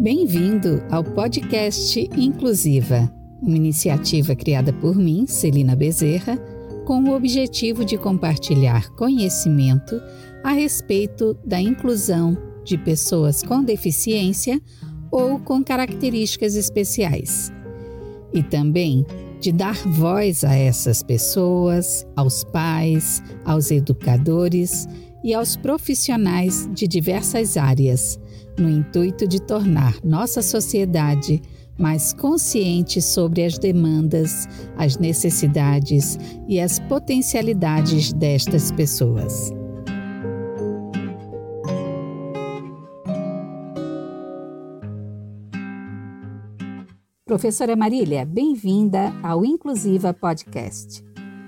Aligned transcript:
Bem-vindo 0.00 0.82
ao 0.90 1.04
podcast 1.04 2.08
Inclusiva, 2.16 3.12
uma 3.42 3.54
iniciativa 3.54 4.34
criada 4.34 4.72
por 4.72 4.96
mim, 4.96 5.26
Celina 5.26 5.76
Bezerra, 5.76 6.38
com 6.86 7.04
o 7.04 7.14
objetivo 7.14 7.84
de 7.84 7.98
compartilhar 7.98 8.88
conhecimento 8.92 10.00
a 10.42 10.52
respeito 10.52 11.36
da 11.44 11.60
inclusão 11.60 12.34
de 12.64 12.78
pessoas 12.78 13.42
com 13.42 13.62
deficiência 13.62 14.58
ou 15.10 15.38
com 15.38 15.62
características 15.62 16.54
especiais. 16.54 17.52
E 18.32 18.42
também 18.42 19.04
de 19.38 19.52
dar 19.52 19.76
voz 19.86 20.44
a 20.44 20.54
essas 20.54 21.02
pessoas, 21.02 22.06
aos 22.16 22.42
pais, 22.42 23.22
aos 23.44 23.70
educadores 23.70 24.88
e 25.22 25.34
aos 25.34 25.56
profissionais 25.56 26.70
de 26.72 26.88
diversas 26.88 27.58
áreas 27.58 28.18
no 28.60 28.68
intuito 28.68 29.26
de 29.26 29.40
tornar 29.40 29.96
nossa 30.04 30.42
sociedade 30.42 31.40
mais 31.78 32.12
consciente 32.12 33.00
sobre 33.00 33.42
as 33.42 33.58
demandas, 33.58 34.46
as 34.76 34.98
necessidades 34.98 36.18
e 36.46 36.60
as 36.60 36.78
potencialidades 36.78 38.12
destas 38.12 38.70
pessoas. 38.70 39.50
Professora 47.24 47.76
Marília, 47.76 48.24
bem-vinda 48.26 49.14
ao 49.22 49.44
Inclusiva 49.44 50.12
Podcast. 50.12 51.02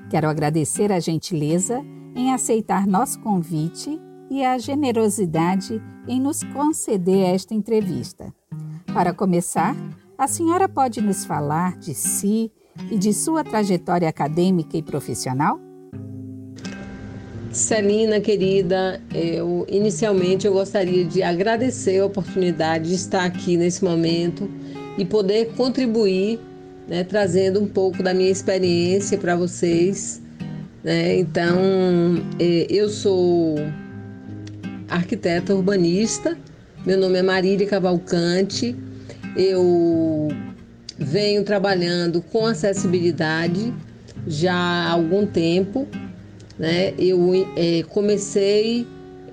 Quero 0.08 0.28
agradecer 0.28 0.92
a 0.92 1.00
gentileza 1.00 1.84
em 2.14 2.32
aceitar 2.32 2.86
nosso 2.86 3.20
convite 3.20 4.00
e 4.32 4.42
a 4.46 4.56
generosidade 4.56 5.78
em 6.08 6.18
nos 6.18 6.42
conceder 6.42 7.34
esta 7.34 7.52
entrevista. 7.52 8.32
Para 8.94 9.12
começar, 9.12 9.76
a 10.16 10.26
senhora 10.26 10.66
pode 10.66 11.02
nos 11.02 11.26
falar 11.26 11.76
de 11.78 11.92
si 11.92 12.50
e 12.90 12.96
de 12.96 13.12
sua 13.12 13.44
trajetória 13.44 14.08
acadêmica 14.08 14.74
e 14.74 14.82
profissional? 14.82 15.60
Celina, 17.50 18.20
querida, 18.20 19.02
eu 19.14 19.66
inicialmente 19.68 20.46
eu 20.46 20.54
gostaria 20.54 21.04
de 21.04 21.22
agradecer 21.22 22.00
a 22.00 22.06
oportunidade 22.06 22.88
de 22.88 22.94
estar 22.94 23.26
aqui 23.26 23.58
nesse 23.58 23.84
momento 23.84 24.50
e 24.96 25.04
poder 25.04 25.52
contribuir, 25.54 26.40
né, 26.88 27.04
trazendo 27.04 27.60
um 27.60 27.68
pouco 27.68 28.02
da 28.02 28.14
minha 28.14 28.30
experiência 28.30 29.18
para 29.18 29.36
vocês. 29.36 30.22
Né? 30.82 31.18
Então, 31.18 31.54
é, 32.40 32.66
eu 32.70 32.88
sou 32.88 33.56
arquiteta 34.92 35.54
urbanista. 35.54 36.36
Meu 36.84 36.98
nome 36.98 37.18
é 37.18 37.22
Marília 37.22 37.66
Cavalcante. 37.66 38.76
Eu 39.36 40.28
venho 40.98 41.42
trabalhando 41.44 42.20
com 42.20 42.46
acessibilidade 42.46 43.72
já 44.26 44.54
há 44.54 44.90
algum 44.90 45.26
tempo. 45.26 45.88
Né? 46.58 46.92
Eu 46.98 47.32
é, 47.56 47.82
comecei 47.88 48.86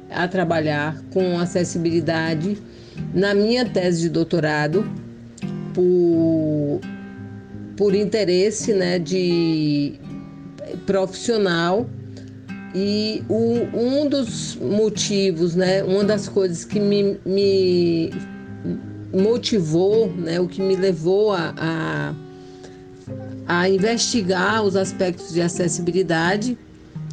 a 0.09 0.27
trabalhar 0.27 1.03
com 1.11 1.37
acessibilidade 1.37 2.57
na 3.13 3.33
minha 3.33 3.65
tese 3.65 4.01
de 4.01 4.09
doutorado 4.09 4.89
por, 5.73 6.79
por 7.75 7.93
interesse 7.93 8.73
né, 8.73 8.97
de 8.97 9.99
profissional 10.85 11.87
e 12.73 13.23
o, 13.27 13.67
um 13.73 14.07
dos 14.07 14.55
motivos, 14.55 15.55
né, 15.55 15.83
uma 15.83 16.03
das 16.03 16.27
coisas 16.27 16.63
que 16.63 16.79
me, 16.79 17.19
me 17.25 18.11
motivou, 19.11 20.07
né, 20.11 20.39
o 20.39 20.47
que 20.47 20.61
me 20.61 20.75
levou 20.75 21.33
a, 21.33 21.53
a, 21.57 22.13
a 23.47 23.69
investigar 23.69 24.63
os 24.63 24.75
aspectos 24.75 25.33
de 25.33 25.41
acessibilidade, 25.41 26.57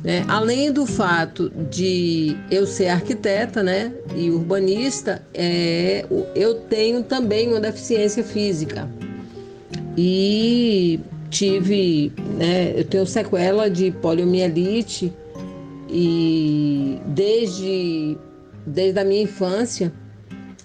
né, 0.04 0.24
além 0.28 0.70
do 0.70 0.84
fato 0.84 1.50
de 1.70 2.36
eu 2.50 2.66
ser 2.66 2.88
arquiteta 2.88 3.62
né, 3.62 3.92
e 4.14 4.30
urbanista, 4.30 5.22
é, 5.32 6.04
eu 6.34 6.56
tenho 6.56 7.02
também 7.02 7.48
uma 7.48 7.60
deficiência 7.60 8.22
física. 8.22 8.88
E 9.96 11.00
tive, 11.30 12.12
né, 12.36 12.74
eu 12.76 12.84
tenho 12.84 13.06
sequela 13.06 13.70
de 13.70 13.90
poliomielite 13.90 15.10
e 15.98 17.00
desde, 17.06 18.18
desde 18.66 19.00
a 19.00 19.04
minha 19.04 19.22
infância. 19.22 19.90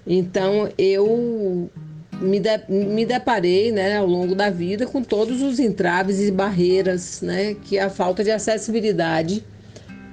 Então 0.06 0.68
eu 0.78 1.72
me, 2.20 2.38
de, 2.38 2.50
me 2.68 3.06
deparei 3.06 3.72
né, 3.72 3.96
ao 3.96 4.06
longo 4.06 4.36
da 4.36 4.50
vida 4.50 4.86
com 4.86 5.02
todos 5.02 5.42
os 5.42 5.58
entraves 5.58 6.20
e 6.20 6.32
barreiras 6.32 7.22
né, 7.22 7.54
que 7.54 7.80
a 7.80 7.90
falta 7.90 8.26
de 8.26 8.30
acessibilidade 8.30 9.42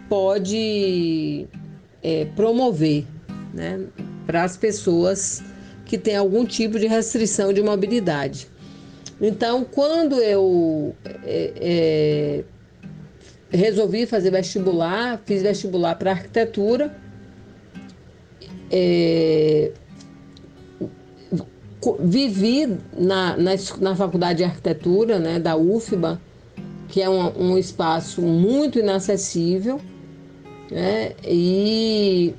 pode 0.08 1.48
é, 2.00 2.26
promover 2.36 3.04
né, 3.52 3.80
para 4.24 4.44
as 4.44 4.56
pessoas 4.56 5.42
que 5.84 5.98
têm 5.98 6.14
algum 6.14 6.46
tipo 6.46 6.78
de 6.78 6.86
restrição 6.86 7.52
de 7.52 7.60
mobilidade. 7.60 8.46
Então, 9.20 9.64
quando 9.64 10.22
eu 10.22 10.94
é, 11.24 11.52
é, 11.56 12.44
resolvi 13.50 14.06
fazer 14.06 14.31
vestibular, 14.31 15.20
fiz 15.25 15.42
vestibular 15.42 15.94
para 15.94 16.12
arquitetura. 16.12 16.94
É, 18.70 19.72
vivi 22.00 22.78
na, 22.97 23.36
na, 23.36 23.53
na, 23.81 23.97
faculdade 23.97 24.38
de 24.38 24.44
arquitetura 24.44 25.19
né, 25.19 25.38
da 25.38 25.56
UFBA, 25.56 26.20
que 26.88 27.00
é 27.00 27.09
um, 27.09 27.53
um 27.53 27.59
espaço 27.59 28.20
muito 28.20 28.78
inacessível, 28.78 29.80
né, 30.70 31.12
e 31.25 32.34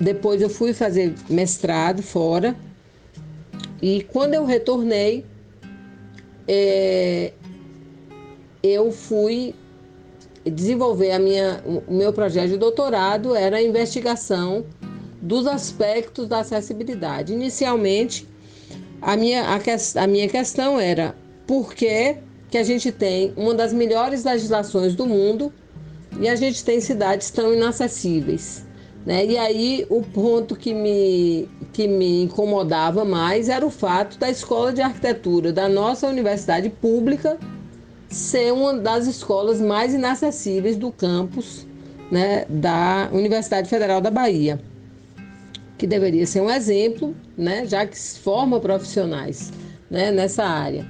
depois 0.00 0.40
eu 0.40 0.48
fui 0.48 0.72
fazer 0.72 1.14
mestrado 1.28 2.02
fora, 2.02 2.56
e 3.82 4.02
quando 4.04 4.34
eu 4.34 4.44
retornei, 4.44 5.26
é, 6.48 7.32
eu 8.62 8.90
fui 8.90 9.54
desenvolver 10.50 11.12
a 11.12 11.18
minha, 11.18 11.62
o 11.66 11.92
meu 11.92 12.12
projeto 12.12 12.50
de 12.50 12.56
doutorado 12.56 13.34
era 13.34 13.56
a 13.56 13.62
investigação 13.62 14.64
dos 15.20 15.46
aspectos 15.46 16.28
da 16.28 16.40
acessibilidade. 16.40 17.32
Inicialmente, 17.32 18.28
a 19.00 19.16
minha, 19.16 19.42
a, 19.42 20.02
a 20.02 20.06
minha 20.06 20.28
questão 20.28 20.78
era 20.78 21.14
por 21.46 21.74
que, 21.74 22.16
que 22.50 22.58
a 22.58 22.62
gente 22.62 22.92
tem 22.92 23.32
uma 23.36 23.54
das 23.54 23.72
melhores 23.72 24.24
legislações 24.24 24.94
do 24.94 25.06
mundo 25.06 25.52
e 26.20 26.28
a 26.28 26.36
gente 26.36 26.64
tem 26.64 26.80
cidades 26.80 27.30
tão 27.30 27.52
inacessíveis. 27.52 28.64
Né? 29.04 29.26
E 29.26 29.36
aí 29.36 29.86
o 29.90 30.02
ponto 30.02 30.56
que 30.56 30.72
me, 30.72 31.48
que 31.72 31.86
me 31.86 32.22
incomodava 32.22 33.04
mais 33.04 33.48
era 33.48 33.64
o 33.64 33.70
fato 33.70 34.18
da 34.18 34.30
escola 34.30 34.72
de 34.72 34.80
arquitetura 34.80 35.52
da 35.52 35.68
nossa 35.68 36.06
universidade 36.06 36.70
pública 36.70 37.38
ser 38.14 38.52
uma 38.52 38.74
das 38.74 39.06
escolas 39.06 39.60
mais 39.60 39.92
inacessíveis 39.92 40.76
do 40.76 40.92
campus 40.92 41.66
né, 42.10 42.46
da 42.48 43.08
Universidade 43.12 43.68
Federal 43.68 44.00
da 44.00 44.10
Bahia, 44.10 44.60
que 45.76 45.86
deveria 45.86 46.24
ser 46.24 46.40
um 46.40 46.48
exemplo, 46.48 47.14
né, 47.36 47.66
já 47.66 47.84
que 47.84 47.98
forma 47.98 48.60
profissionais 48.60 49.52
né, 49.90 50.12
nessa 50.12 50.44
área. 50.44 50.86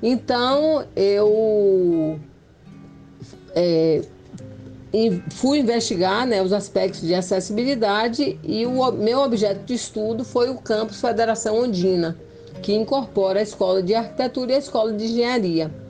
Então, 0.00 0.86
eu 0.94 2.20
é, 3.56 4.02
fui 5.32 5.58
investigar 5.58 6.26
né, 6.28 6.40
os 6.40 6.52
aspectos 6.52 7.00
de 7.00 7.12
acessibilidade 7.12 8.38
e 8.44 8.64
o 8.64 8.92
meu 8.92 9.18
objeto 9.18 9.64
de 9.64 9.74
estudo 9.74 10.24
foi 10.24 10.48
o 10.48 10.58
campus 10.58 11.00
Federação 11.00 11.58
Ondina, 11.58 12.16
que 12.62 12.72
incorpora 12.72 13.40
a 13.40 13.42
Escola 13.42 13.82
de 13.82 13.96
Arquitetura 13.96 14.52
e 14.52 14.54
a 14.54 14.58
Escola 14.58 14.92
de 14.92 15.06
Engenharia 15.06 15.87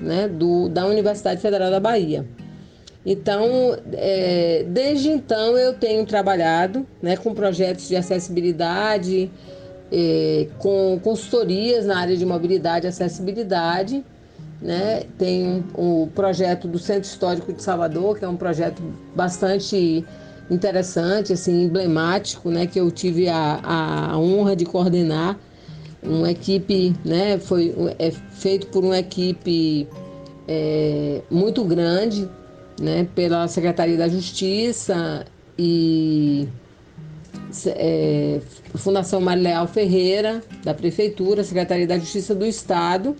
né, 0.00 0.28
do, 0.28 0.68
da 0.68 0.86
Universidade 0.86 1.40
Federal 1.40 1.70
da 1.70 1.80
Bahia. 1.80 2.26
Então, 3.04 3.78
é, 3.92 4.64
desde 4.68 5.08
então 5.08 5.56
eu 5.56 5.72
tenho 5.72 6.04
trabalhado 6.04 6.86
né, 7.00 7.16
com 7.16 7.34
projetos 7.34 7.88
de 7.88 7.96
acessibilidade, 7.96 9.30
é, 9.90 10.48
com 10.58 11.00
consultorias 11.02 11.86
na 11.86 11.98
área 11.98 12.16
de 12.16 12.26
mobilidade 12.26 12.86
e 12.86 12.88
acessibilidade. 12.88 14.04
Né? 14.60 15.04
Tem 15.16 15.64
o 15.74 15.82
um, 15.82 16.02
um 16.02 16.06
projeto 16.08 16.68
do 16.68 16.78
Centro 16.78 17.08
Histórico 17.08 17.52
de 17.52 17.62
Salvador, 17.62 18.18
que 18.18 18.24
é 18.24 18.28
um 18.28 18.36
projeto 18.36 18.82
bastante 19.16 20.04
interessante, 20.50 21.32
assim, 21.32 21.64
emblemático, 21.64 22.50
né? 22.50 22.66
que 22.66 22.78
eu 22.78 22.90
tive 22.90 23.28
a, 23.28 23.60
a 24.12 24.18
honra 24.18 24.54
de 24.54 24.66
coordenar 24.66 25.38
uma 26.02 26.30
equipe, 26.30 26.94
né, 27.04 27.38
foi 27.38 27.74
é 27.98 28.10
feito 28.10 28.68
por 28.68 28.84
uma 28.84 28.98
equipe 28.98 29.86
é, 30.48 31.20
muito 31.30 31.64
grande, 31.64 32.28
né, 32.80 33.06
pela 33.14 33.46
Secretaria 33.48 33.96
da 33.96 34.08
Justiça 34.08 35.26
e 35.58 36.48
é, 37.66 38.40
Fundação 38.76 39.20
Marileal 39.20 39.66
Ferreira, 39.66 40.42
da 40.64 40.72
Prefeitura, 40.72 41.44
Secretaria 41.44 41.86
da 41.86 41.98
Justiça 41.98 42.34
do 42.34 42.46
Estado, 42.46 43.14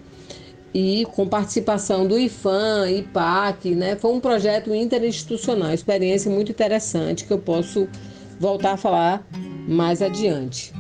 e 0.73 1.05
com 1.12 1.27
participação 1.27 2.06
do 2.06 2.19
IFAM, 2.19 2.88
IPAC, 2.88 3.75
né? 3.75 3.97
Foi 3.97 4.12
um 4.12 4.21
projeto 4.21 4.73
interinstitucional, 4.73 5.73
experiência 5.73 6.31
muito 6.31 6.53
interessante 6.53 7.25
que 7.25 7.32
eu 7.32 7.38
posso 7.38 7.88
voltar 8.38 8.73
a 8.73 8.77
falar 8.77 9.27
mais 9.69 10.00
adiante. 10.00 10.73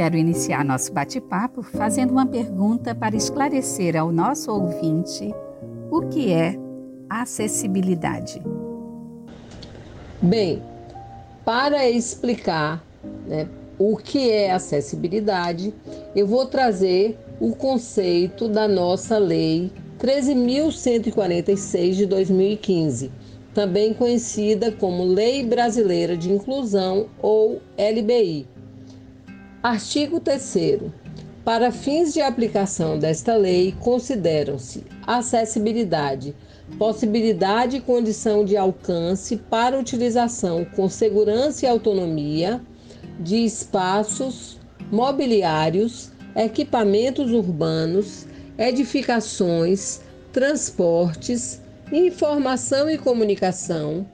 Quero 0.00 0.16
iniciar 0.16 0.64
nosso 0.64 0.94
bate-papo 0.94 1.62
fazendo 1.62 2.12
uma 2.12 2.24
pergunta 2.24 2.94
para 2.94 3.14
esclarecer 3.14 3.94
ao 3.94 4.10
nosso 4.10 4.50
ouvinte 4.50 5.30
o 5.90 6.08
que 6.08 6.32
é 6.32 6.56
acessibilidade. 7.10 8.42
Bem, 10.22 10.62
para 11.44 11.86
explicar 11.86 12.82
né, 13.26 13.46
o 13.78 13.94
que 13.98 14.30
é 14.30 14.50
acessibilidade, 14.52 15.74
eu 16.16 16.26
vou 16.26 16.46
trazer 16.46 17.18
o 17.38 17.54
conceito 17.54 18.48
da 18.48 18.66
nossa 18.66 19.18
lei 19.18 19.70
13.146 19.98 21.92
de 21.92 22.06
2015, 22.06 23.12
também 23.52 23.92
conhecida 23.92 24.72
como 24.72 25.04
Lei 25.04 25.44
Brasileira 25.44 26.16
de 26.16 26.32
Inclusão 26.32 27.10
ou 27.20 27.60
LBI. 27.76 28.59
Artigo 29.62 30.20
3. 30.20 30.90
Para 31.44 31.70
fins 31.70 32.14
de 32.14 32.22
aplicação 32.22 32.98
desta 32.98 33.36
lei, 33.36 33.74
consideram-se 33.78 34.86
acessibilidade, 35.06 36.34
possibilidade 36.78 37.76
e 37.76 37.80
condição 37.82 38.42
de 38.42 38.56
alcance 38.56 39.36
para 39.36 39.78
utilização 39.78 40.64
com 40.64 40.88
segurança 40.88 41.66
e 41.66 41.68
autonomia 41.68 42.58
de 43.18 43.44
espaços 43.44 44.58
mobiliários, 44.90 46.10
equipamentos 46.34 47.30
urbanos, 47.30 48.26
edificações, 48.56 50.00
transportes, 50.32 51.60
informação 51.92 52.88
e 52.88 52.96
comunicação, 52.96 54.06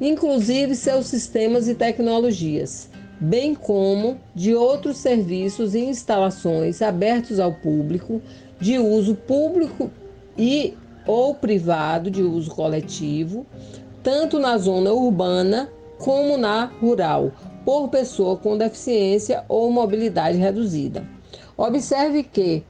inclusive 0.00 0.74
seus 0.74 1.08
sistemas 1.08 1.68
e 1.68 1.74
tecnologias, 1.74 2.88
bem 3.24 3.54
como 3.54 4.18
de 4.34 4.54
outros 4.54 4.98
serviços 4.98 5.74
e 5.74 5.80
instalações 5.80 6.82
abertos 6.82 7.40
ao 7.40 7.54
público, 7.54 8.20
de 8.60 8.78
uso 8.78 9.14
público 9.14 9.90
e 10.36 10.74
ou 11.06 11.34
privado 11.34 12.10
de 12.10 12.22
uso 12.22 12.50
coletivo, 12.50 13.46
tanto 14.02 14.38
na 14.38 14.58
zona 14.58 14.92
urbana 14.92 15.70
como 15.98 16.36
na 16.36 16.66
rural, 16.66 17.32
por 17.64 17.88
pessoa 17.88 18.36
com 18.36 18.58
deficiência 18.58 19.42
ou 19.48 19.70
mobilidade 19.70 20.36
reduzida. 20.36 21.06
Observe 21.56 22.24
que 22.24 22.62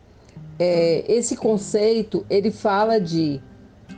é, 0.56 1.04
esse 1.12 1.36
conceito 1.36 2.24
ele 2.30 2.52
fala 2.52 3.00
de 3.00 3.40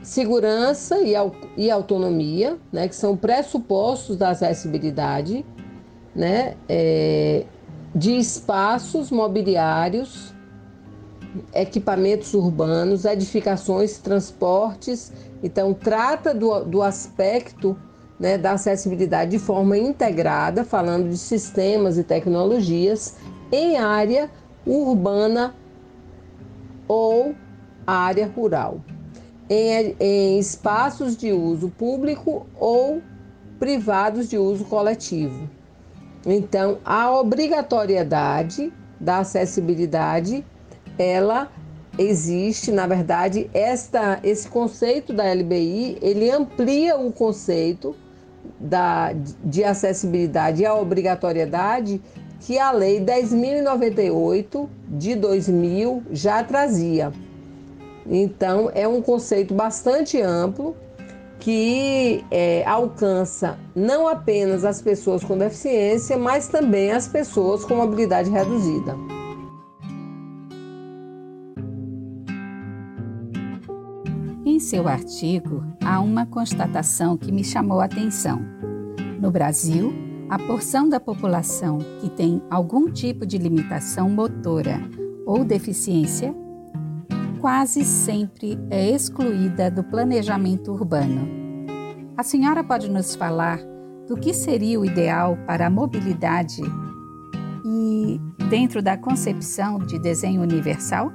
segurança 0.01 0.99
e, 1.01 1.13
e 1.55 1.69
autonomia, 1.69 2.57
né, 2.71 2.87
que 2.87 2.95
são 2.95 3.15
pressupostos 3.15 4.17
da 4.17 4.29
acessibilidade, 4.29 5.45
né, 6.17 6.55
é, 6.67 7.45
de 7.95 8.17
espaços 8.17 9.11
mobiliários 9.11 10.35
equipamentos 11.53 12.33
urbanos, 12.33 13.05
edificações, 13.05 13.99
transportes. 13.99 15.11
Então, 15.43 15.73
trata 15.73 16.33
do, 16.33 16.63
do 16.63 16.81
aspecto 16.81 17.77
né, 18.19 18.37
da 18.37 18.53
acessibilidade 18.53 19.31
de 19.31 19.39
forma 19.39 19.77
integrada, 19.77 20.63
falando 20.63 21.09
de 21.09 21.17
sistemas 21.17 21.97
e 21.97 22.03
tecnologias 22.03 23.15
em 23.51 23.77
área 23.77 24.29
urbana 24.65 25.55
ou 26.87 27.35
área 27.85 28.27
rural, 28.27 28.81
em, 29.49 29.95
em 29.99 30.39
espaços 30.39 31.15
de 31.15 31.31
uso 31.31 31.69
público 31.69 32.47
ou 32.55 33.01
privados 33.59 34.29
de 34.29 34.37
uso 34.37 34.65
coletivo. 34.65 35.49
Então, 36.29 36.79
a 36.83 37.09
obrigatoriedade 37.09 38.73
da 38.99 39.19
acessibilidade 39.19 40.43
ela 40.99 41.49
existe, 41.97 42.69
na 42.69 42.85
verdade, 42.85 43.49
esta, 43.53 44.19
esse 44.23 44.49
conceito 44.49 45.13
da 45.13 45.23
LBI, 45.33 45.97
ele 46.01 46.29
amplia 46.29 46.97
o 46.97 47.13
conceito 47.13 47.95
da, 48.59 49.13
de 49.41 49.63
acessibilidade 49.63 50.63
e 50.63 50.65
a 50.65 50.75
obrigatoriedade 50.75 52.01
que 52.41 52.59
a 52.59 52.71
Lei 52.71 52.99
10.098 52.99 54.67
de 54.89 55.15
2000 55.15 56.03
já 56.11 56.43
trazia. 56.43 57.13
Então, 58.05 58.69
é 58.73 58.85
um 58.85 59.01
conceito 59.01 59.53
bastante 59.53 60.21
amplo 60.21 60.75
que 61.39 62.23
é, 62.31 62.65
alcança 62.65 63.57
não 63.75 64.07
apenas 64.07 64.65
as 64.65 64.81
pessoas 64.81 65.23
com 65.23 65.37
deficiência, 65.37 66.17
mas 66.17 66.47
também 66.47 66.91
as 66.91 67.07
pessoas 67.07 67.63
com 67.63 67.75
mobilidade 67.75 68.29
reduzida. 68.29 68.95
Em 74.45 74.59
seu 74.59 74.87
artigo, 74.87 75.63
há 75.83 75.99
uma 75.99 76.25
constatação 76.25 77.17
que 77.17 77.31
me 77.31 77.43
chamou 77.43 77.79
a 77.79 77.85
atenção. 77.85 78.41
No 79.19 79.29
Brasil, 79.29 79.93
a 80.29 80.39
porção 80.39 80.89
da 80.89 80.99
população 80.99 81.79
que 82.01 82.09
tem 82.09 82.41
algum 82.49 82.91
tipo 82.91 83.25
de 83.25 83.37
limitação 83.37 84.09
motora 84.09 84.79
ou 85.25 85.45
deficiência 85.45 86.33
quase 87.39 87.83
sempre 87.83 88.57
é 88.69 88.89
excluída 88.89 89.69
do 89.69 89.83
planejamento 89.83 90.71
urbano. 90.71 91.27
A 92.17 92.23
senhora 92.23 92.63
pode 92.63 92.89
nos 92.89 93.15
falar 93.15 93.59
do 94.07 94.17
que 94.17 94.33
seria 94.33 94.79
o 94.79 94.85
ideal 94.85 95.37
para 95.45 95.67
a 95.67 95.69
mobilidade 95.69 96.61
e 97.65 98.19
dentro 98.49 98.81
da 98.81 98.97
concepção 98.97 99.79
de 99.79 99.99
desenho 99.99 100.41
universal? 100.41 101.11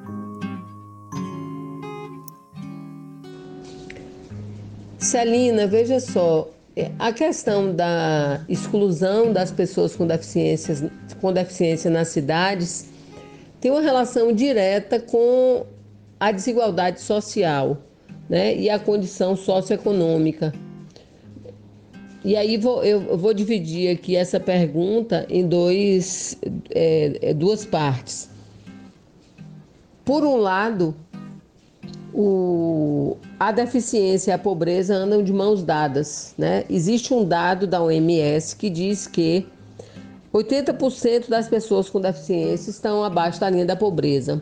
Celina, 4.99 5.67
veja 5.67 5.99
só, 5.99 6.49
é, 6.77 6.93
a 6.99 7.13
questão 7.13 7.75
da 7.75 8.45
exclusão 8.49 9.33
das 9.33 9.51
pessoas 9.51 9.97
com, 9.97 10.07
deficiências, 10.07 10.85
com 11.21 11.33
deficiência 11.33 11.91
nas 11.91 12.09
cidades 12.09 12.87
tem 13.61 13.71
uma 13.71 13.81
relação 13.81 14.33
direta 14.33 15.01
com 15.01 15.67
a 16.23 16.31
desigualdade 16.31 17.01
social 17.01 17.79
né, 18.29 18.55
e 18.57 18.71
a 18.71 18.79
condição 18.79 19.35
socioeconômica. 19.35 20.55
E 22.25 22.37
aí 22.37 22.57
vou, 22.57 22.85
eu 22.85 23.19
vou 23.19 23.35
dividir 23.35 23.91
aqui 23.91 24.15
essa 24.15 24.39
pergunta 24.39 25.27
em 25.29 25.45
dois, 25.45 26.39
é, 26.71 27.31
é 27.31 27.35
duas 27.35 27.67
partes. 27.67 28.31
Por 30.05 30.23
um 30.23 30.37
lado, 30.37 30.95
o, 32.15 33.17
a 33.41 33.51
deficiência 33.51 34.31
e 34.31 34.35
a 34.35 34.39
pobreza 34.39 34.95
andam 34.95 35.25
de 35.25 35.33
mãos 35.33 35.65
dadas. 35.65 36.37
Né? 36.39 36.65
Existe 36.71 37.13
um 37.13 37.25
dado 37.25 37.67
da 37.67 37.83
OMS 37.83 38.55
que 38.55 38.71
diz 38.71 39.09
que 39.09 39.45
80% 40.33 41.29
das 41.29 41.49
pessoas 41.49 41.91
com 41.91 42.01
deficiência 42.01 42.71
estão 42.71 43.03
abaixo 43.03 43.41
da 43.41 43.51
linha 43.51 43.67
da 43.67 43.75
pobreza. 43.75 44.41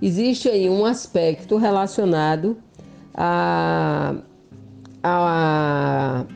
Existe 0.00 0.48
aí 0.48 0.68
um 0.68 0.84
aspecto 0.84 1.56
relacionado 1.56 2.56
a, 3.14 4.14
a, 5.02 6.26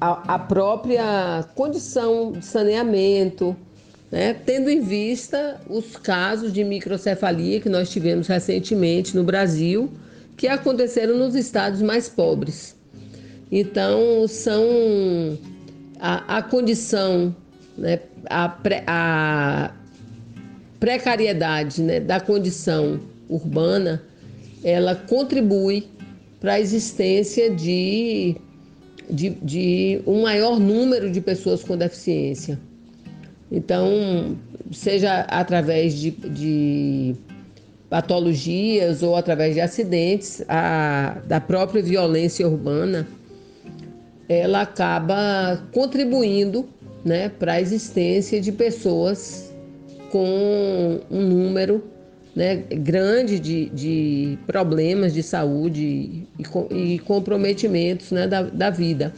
a, 0.00 0.34
a 0.34 0.38
própria 0.38 1.44
condição 1.54 2.32
de 2.32 2.44
saneamento, 2.44 3.54
né? 4.10 4.32
tendo 4.32 4.70
em 4.70 4.80
vista 4.80 5.60
os 5.68 5.96
casos 5.96 6.52
de 6.52 6.64
microcefalia 6.64 7.60
que 7.60 7.68
nós 7.68 7.90
tivemos 7.90 8.26
recentemente 8.26 9.14
no 9.14 9.22
Brasil, 9.22 9.92
que 10.36 10.48
aconteceram 10.48 11.18
nos 11.18 11.34
estados 11.34 11.82
mais 11.82 12.08
pobres. 12.08 12.74
Então, 13.52 14.26
são 14.26 15.38
a, 16.00 16.38
a 16.38 16.42
condição, 16.42 17.36
né? 17.76 18.00
a, 18.30 18.56
a 18.86 19.70
precariedade 20.84 21.82
né? 21.82 21.98
da 21.98 22.20
condição 22.20 23.00
urbana, 23.26 24.02
ela 24.62 24.94
contribui 24.94 25.88
para 26.38 26.52
a 26.54 26.60
existência 26.60 27.48
de, 27.48 28.36
de, 29.08 29.30
de 29.30 30.02
um 30.06 30.20
maior 30.20 30.60
número 30.60 31.10
de 31.10 31.22
pessoas 31.22 31.64
com 31.64 31.74
deficiência. 31.74 32.60
Então, 33.50 34.36
seja 34.72 35.20
através 35.20 35.94
de, 35.94 36.10
de 36.10 37.14
patologias 37.88 39.02
ou 39.02 39.16
através 39.16 39.54
de 39.54 39.62
acidentes, 39.62 40.44
a, 40.46 41.16
da 41.26 41.40
própria 41.40 41.82
violência 41.82 42.46
urbana, 42.46 43.08
ela 44.28 44.60
acaba 44.60 45.62
contribuindo 45.72 46.68
né, 47.02 47.30
para 47.30 47.54
a 47.54 47.60
existência 47.62 48.38
de 48.38 48.52
pessoas 48.52 49.43
com 50.14 51.00
um 51.10 51.22
número 51.22 51.82
né, 52.36 52.54
grande 52.70 53.40
de, 53.40 53.68
de 53.70 54.38
problemas 54.46 55.12
de 55.12 55.24
saúde 55.24 56.28
e, 56.38 56.46
e 56.70 56.98
comprometimentos 57.00 58.12
né, 58.12 58.28
da, 58.28 58.42
da 58.42 58.70
vida. 58.70 59.12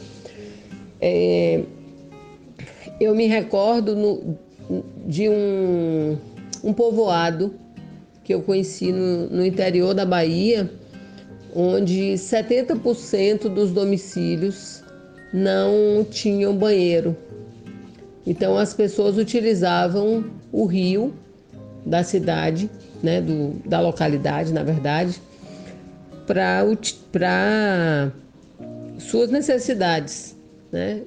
É, 0.99 1.61
eu 2.99 3.13
me 3.13 3.27
recordo 3.27 3.95
no, 3.95 4.39
de 5.05 5.29
um, 5.29 6.17
um 6.63 6.73
povoado 6.73 7.53
que 8.23 8.33
eu 8.33 8.41
conheci 8.41 8.91
no, 8.91 9.29
no 9.29 9.45
interior 9.45 9.93
da 9.93 10.03
Bahia, 10.03 10.67
onde 11.55 12.13
70% 12.13 13.49
dos 13.49 13.69
domicílios 13.69 14.81
não 15.31 16.03
tinham 16.09 16.57
banheiro. 16.57 17.15
Então 18.25 18.57
as 18.57 18.73
pessoas 18.73 19.15
utilizavam 19.15 20.36
o 20.51 20.65
rio 20.65 21.13
da 21.85 22.03
cidade, 22.03 22.69
né, 23.01 23.21
do, 23.21 23.53
da 23.65 23.79
localidade, 23.79 24.51
na 24.51 24.63
verdade, 24.63 25.21
para 26.25 28.11
suas 28.99 29.31
necessidades, 29.31 30.35
né? 30.71 31.01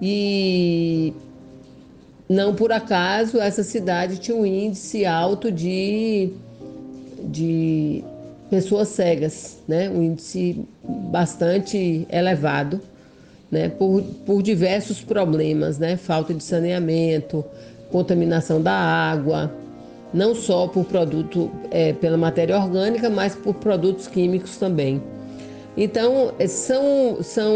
E 0.00 1.12
não 2.28 2.54
por 2.54 2.72
acaso 2.72 3.38
essa 3.38 3.64
cidade 3.64 4.18
tinha 4.18 4.36
um 4.36 4.46
índice 4.46 5.04
alto 5.04 5.50
de, 5.50 6.32
de 7.24 8.04
pessoas 8.48 8.88
cegas, 8.88 9.58
né? 9.66 9.90
um 9.90 10.02
índice 10.02 10.64
bastante 10.84 12.06
elevado, 12.08 12.80
né? 13.50 13.68
por, 13.68 14.02
por 14.24 14.42
diversos 14.42 15.00
problemas, 15.00 15.78
né? 15.78 15.96
falta 15.96 16.32
de 16.32 16.42
saneamento, 16.42 17.44
contaminação 17.90 18.60
da 18.62 18.72
água, 18.72 19.52
não 20.12 20.34
só 20.34 20.66
por 20.66 20.84
produto, 20.84 21.50
é, 21.70 21.92
pela 21.92 22.16
matéria 22.16 22.56
orgânica, 22.56 23.08
mas 23.08 23.34
por 23.34 23.54
produtos 23.54 24.06
químicos 24.06 24.56
também. 24.56 25.02
Então, 25.76 26.32
é, 26.38 26.46
são, 26.46 27.22
são 27.22 27.54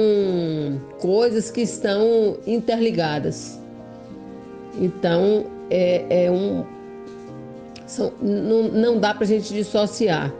coisas 1.00 1.50
que 1.50 1.62
estão 1.62 2.36
interligadas. 2.46 3.60
Então, 4.80 5.46
é, 5.70 6.24
é 6.26 6.30
um. 6.30 6.64
São, 7.86 8.12
não, 8.20 8.62
não 8.68 8.98
dá 8.98 9.14
para 9.14 9.24
a 9.24 9.26
gente 9.26 9.52
dissociar. 9.52 10.32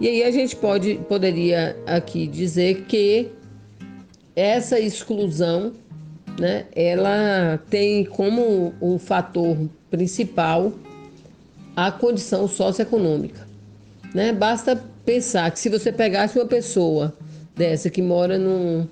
E 0.00 0.08
aí 0.08 0.22
a 0.24 0.30
gente 0.30 0.56
pode, 0.56 0.96
poderia 1.08 1.76
aqui 1.86 2.26
dizer 2.26 2.84
que 2.86 3.30
essa 4.34 4.78
exclusão, 4.78 5.72
né, 6.38 6.66
ela 6.74 7.60
tem 7.70 8.04
como 8.04 8.74
um 8.80 8.98
fator 8.98 9.56
principal 9.90 10.72
a 11.76 11.90
condição 11.90 12.46
socioeconômica. 12.48 13.46
Né? 14.14 14.32
Basta 14.32 14.80
pensar 15.04 15.50
que 15.50 15.58
se 15.58 15.68
você 15.68 15.92
pegasse 15.92 16.38
uma 16.38 16.46
pessoa 16.46 17.12
dessa 17.56 17.90
que 17.90 18.02
mora 18.02 18.38
num, 18.38 18.86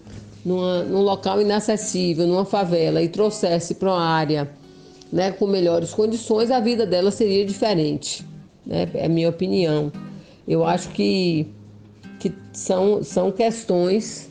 numa, 0.44 0.82
num 0.82 1.00
local 1.00 1.40
inacessível, 1.40 2.26
numa 2.26 2.44
favela, 2.44 3.02
e 3.02 3.08
trouxesse 3.08 3.74
para 3.74 3.90
uma 3.90 4.04
área 4.04 4.48
né, 5.12 5.30
com 5.30 5.46
melhores 5.46 5.92
condições, 5.92 6.50
a 6.50 6.60
vida 6.60 6.86
dela 6.86 7.10
seria 7.10 7.44
diferente. 7.44 8.24
Né? 8.66 8.88
É 8.94 9.06
a 9.06 9.08
minha 9.08 9.28
opinião. 9.28 9.92
Eu 10.46 10.64
acho 10.64 10.88
que, 10.90 11.46
que 12.18 12.32
são, 12.52 13.02
são 13.02 13.30
questões 13.30 14.28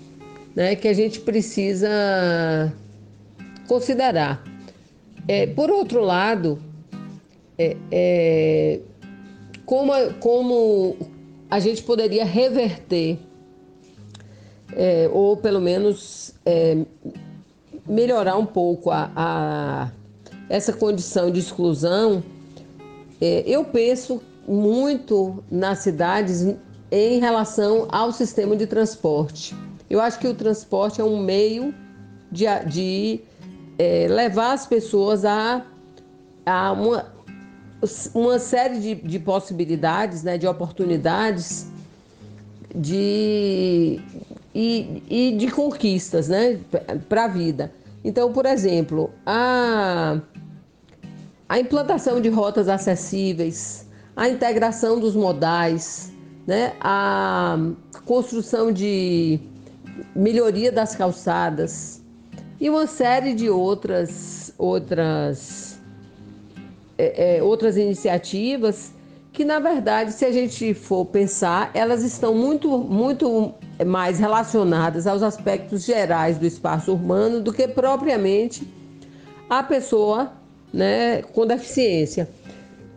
né, 0.56 0.76
que 0.76 0.88
a 0.88 0.94
gente 0.94 1.20
precisa 1.22 1.90
considerar. 3.72 4.44
É, 5.26 5.48
por 5.48 5.72
outro 5.72 6.02
lado, 6.02 6.60
é, 7.58 7.78
é, 7.90 8.80
como, 9.66 9.94
como 10.20 10.98
a 11.50 11.58
gente 11.58 11.82
poderia 11.82 12.26
reverter, 12.26 13.18
é, 14.76 15.10
ou 15.14 15.38
pelo 15.38 15.62
menos 15.62 16.34
é, 16.46 16.80
melhorar 17.88 18.36
um 18.36 18.46
pouco 18.46 18.92
a, 18.92 19.10
a, 19.16 19.92
essa 20.50 20.74
condição 20.74 21.32
de 21.32 21.40
exclusão, 21.40 22.22
é, 23.22 23.42
eu 23.48 23.64
penso 23.64 24.22
muito 24.46 25.42
nas 25.50 25.80
cidades 25.80 26.46
em 26.92 27.22
relação 27.22 27.88
ao 27.90 28.12
sistema 28.12 28.54
de 28.58 28.68
transporte. 28.68 29.56
Eu 29.90 30.02
acho 30.02 30.20
que 30.20 30.28
o 30.28 30.34
transporte 30.34 31.00
é 31.00 31.04
um 31.06 31.18
meio 31.24 31.74
de, 32.30 32.44
de 32.66 33.31
é, 33.78 34.08
levar 34.08 34.54
as 34.54 34.66
pessoas 34.66 35.26
a, 35.26 35.66
a 36.46 36.72
uma, 36.72 37.12
uma 38.14 38.40
série 38.40 38.80
de, 38.80 38.96
de 38.96 39.20
possibilidades, 39.20 40.24
né, 40.24 40.38
de 40.38 40.48
oportunidades 40.48 41.68
de, 42.74 44.00
e, 44.54 45.04
e 45.10 45.38
de 45.38 45.52
conquistas 45.52 46.28
né, 46.30 46.60
para 47.10 47.26
a 47.26 47.28
vida. 47.28 47.72
Então, 48.04 48.32
por 48.32 48.46
exemplo, 48.46 49.12
a, 49.26 50.20
a 51.48 51.60
implantação 51.60 52.20
de 52.20 52.30
rotas 52.30 52.68
acessíveis, 52.68 53.88
a 54.16 54.30
integração 54.30 55.00
dos 55.00 55.16
modais, 55.16 56.12
né, 56.48 56.74
a 56.80 57.58
construção 58.06 58.72
de 58.72 59.40
melhoria 60.16 60.72
das 60.72 60.96
calçadas 60.96 62.01
e 62.62 62.70
uma 62.70 62.86
série 62.86 63.34
de 63.34 63.50
outras 63.50 64.54
outras 64.56 65.80
é, 66.96 67.38
é, 67.38 67.44
outras 67.44 67.76
iniciativas 67.76 68.94
que, 69.34 69.44
na 69.44 69.60
verdade, 69.60 70.12
se 70.12 70.26
a 70.26 70.32
gente 70.32 70.74
for 70.74 71.06
pensar, 71.06 71.72
elas 71.74 72.04
estão 72.04 72.36
muito, 72.36 72.78
muito 72.78 73.54
mais 73.86 74.20
relacionadas 74.20 75.08
aos 75.08 75.24
aspectos 75.24 75.86
gerais 75.86 76.38
do 76.38 76.46
espaço 76.46 76.92
urbano 76.92 77.40
do 77.40 77.52
que 77.54 77.68
propriamente 77.68 78.68
a 79.50 79.64
pessoa 79.64 80.34
né, 80.72 81.22
com 81.22 81.48
deficiência. 81.48 82.30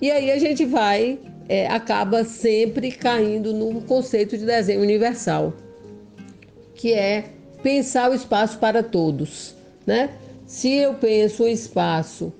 E 0.02 0.10
aí 0.10 0.30
a 0.32 0.38
gente 0.38 0.66
vai, 0.66 1.18
é, 1.48 1.68
acaba 1.68 2.24
sempre 2.24 2.90
caindo 2.90 3.54
no 3.54 3.80
conceito 3.82 4.36
de 4.36 4.44
desenho 4.44 4.82
universal, 4.82 5.52
que 6.74 6.92
é 6.92 7.30
pensar 7.64 8.10
o 8.10 8.14
espaço 8.14 8.58
para 8.58 8.82
todos. 8.82 9.56
Né? 9.86 10.10
Se 10.46 10.70
eu 10.70 10.94
penso 10.94 11.44
o 11.44 11.48
espaço 11.48 12.30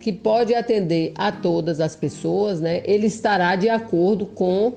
que 0.00 0.12
pode 0.12 0.54
atender 0.54 1.12
a 1.14 1.30
todas 1.30 1.80
as 1.80 1.94
pessoas, 1.94 2.60
né, 2.60 2.82
ele 2.84 3.06
estará 3.06 3.56
de 3.56 3.68
acordo 3.68 4.26
com 4.26 4.74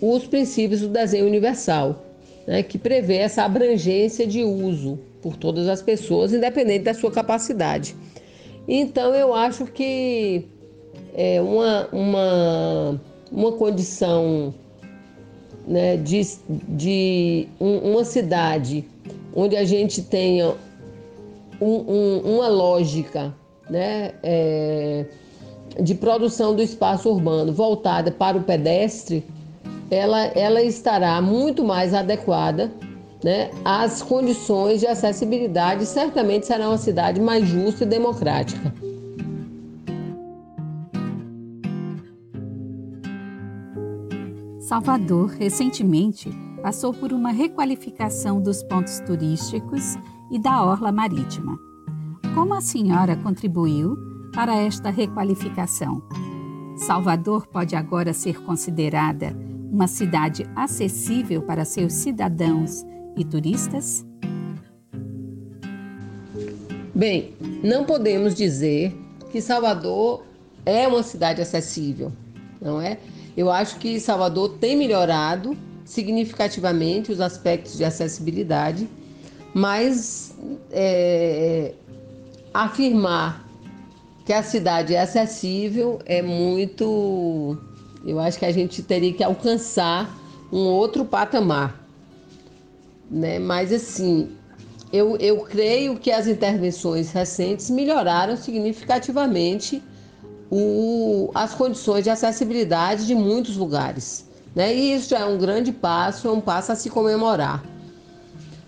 os 0.00 0.26
princípios 0.26 0.80
do 0.80 0.88
desenho 0.88 1.26
universal, 1.26 2.04
né, 2.46 2.62
que 2.62 2.78
prevê 2.78 3.16
essa 3.16 3.42
abrangência 3.42 4.26
de 4.26 4.42
uso 4.42 4.98
por 5.20 5.36
todas 5.36 5.68
as 5.68 5.82
pessoas, 5.82 6.32
independente 6.32 6.84
da 6.84 6.94
sua 6.94 7.10
capacidade. 7.10 7.94
Então, 8.66 9.14
eu 9.14 9.34
acho 9.34 9.66
que 9.66 10.46
é 11.14 11.40
uma, 11.40 11.88
uma, 11.92 13.00
uma 13.30 13.52
condição 13.52 14.54
né, 15.70 15.96
de, 15.96 16.20
de 16.68 17.48
um, 17.60 17.92
uma 17.92 18.04
cidade 18.04 18.84
onde 19.32 19.56
a 19.56 19.64
gente 19.64 20.02
tenha 20.02 20.52
um, 21.60 21.68
um, 21.68 22.34
uma 22.34 22.48
lógica 22.48 23.32
né, 23.70 24.12
é, 24.20 25.06
de 25.80 25.94
produção 25.94 26.56
do 26.56 26.60
espaço 26.60 27.08
urbano 27.08 27.52
voltada 27.52 28.10
para 28.10 28.36
o 28.36 28.42
pedestre, 28.42 29.24
ela, 29.88 30.24
ela 30.34 30.60
estará 30.60 31.22
muito 31.22 31.62
mais 31.62 31.94
adequada 31.94 32.72
né, 33.22 33.50
às 33.64 34.02
condições 34.02 34.80
de 34.80 34.88
acessibilidade, 34.88 35.86
certamente 35.86 36.46
será 36.46 36.68
uma 36.68 36.78
cidade 36.78 37.20
mais 37.20 37.46
justa 37.46 37.84
e 37.84 37.86
democrática. 37.86 38.74
Salvador, 44.70 45.30
recentemente, 45.30 46.30
passou 46.62 46.94
por 46.94 47.12
uma 47.12 47.32
requalificação 47.32 48.40
dos 48.40 48.62
pontos 48.62 49.00
turísticos 49.00 49.96
e 50.30 50.38
da 50.38 50.64
orla 50.64 50.92
marítima. 50.92 51.58
Como 52.36 52.54
a 52.54 52.60
senhora 52.60 53.16
contribuiu 53.16 53.98
para 54.32 54.54
esta 54.54 54.88
requalificação? 54.88 56.00
Salvador 56.76 57.48
pode 57.48 57.74
agora 57.74 58.12
ser 58.12 58.40
considerada 58.42 59.36
uma 59.72 59.88
cidade 59.88 60.48
acessível 60.54 61.42
para 61.42 61.64
seus 61.64 61.92
cidadãos 61.92 62.86
e 63.16 63.24
turistas? 63.24 64.06
Bem, 66.94 67.34
não 67.64 67.84
podemos 67.84 68.36
dizer 68.36 68.96
que 69.32 69.40
Salvador 69.40 70.22
é 70.64 70.86
uma 70.86 71.02
cidade 71.02 71.42
acessível, 71.42 72.12
não 72.62 72.80
é? 72.80 73.00
Eu 73.36 73.50
acho 73.50 73.76
que 73.76 74.00
Salvador 74.00 74.58
tem 74.58 74.76
melhorado 74.76 75.56
significativamente 75.84 77.10
os 77.10 77.20
aspectos 77.20 77.76
de 77.76 77.84
acessibilidade, 77.84 78.88
mas 79.54 80.34
é, 80.70 81.74
afirmar 82.54 83.44
que 84.24 84.32
a 84.32 84.42
cidade 84.42 84.94
é 84.94 85.00
acessível 85.00 85.98
é 86.06 86.22
muito. 86.22 87.58
Eu 88.06 88.20
acho 88.20 88.38
que 88.38 88.44
a 88.44 88.52
gente 88.52 88.82
teria 88.82 89.12
que 89.12 89.24
alcançar 89.24 90.16
um 90.52 90.64
outro 90.64 91.04
patamar. 91.04 91.84
Né? 93.10 93.38
Mas 93.38 93.72
assim, 93.72 94.30
eu, 94.92 95.16
eu 95.16 95.40
creio 95.40 95.96
que 95.96 96.10
as 96.10 96.26
intervenções 96.26 97.10
recentes 97.10 97.70
melhoraram 97.70 98.36
significativamente 98.36 99.82
o, 100.50 101.30
as 101.34 101.54
condições 101.54 102.04
de 102.04 102.10
acessibilidade 102.10 103.06
de 103.06 103.14
muitos 103.14 103.56
lugares. 103.56 104.28
Né? 104.54 104.74
E 104.74 104.94
isso 104.94 105.14
é 105.14 105.24
um 105.24 105.38
grande 105.38 105.70
passo, 105.70 106.26
é 106.26 106.30
um 106.30 106.40
passo 106.40 106.72
a 106.72 106.74
se 106.74 106.90
comemorar. 106.90 107.62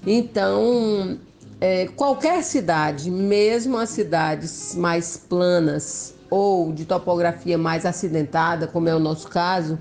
Então, 0.06 1.18
é, 1.60 1.86
qualquer 1.88 2.42
cidade, 2.42 3.10
mesmo 3.10 3.76
as 3.76 3.90
cidades 3.90 4.74
mais 4.76 5.16
planas 5.16 6.14
ou 6.30 6.72
de 6.72 6.84
topografia 6.84 7.58
mais 7.58 7.84
acidentada, 7.84 8.66
como 8.66 8.88
é 8.88 8.94
o 8.94 8.98
nosso 8.98 9.28
caso, 9.28 9.78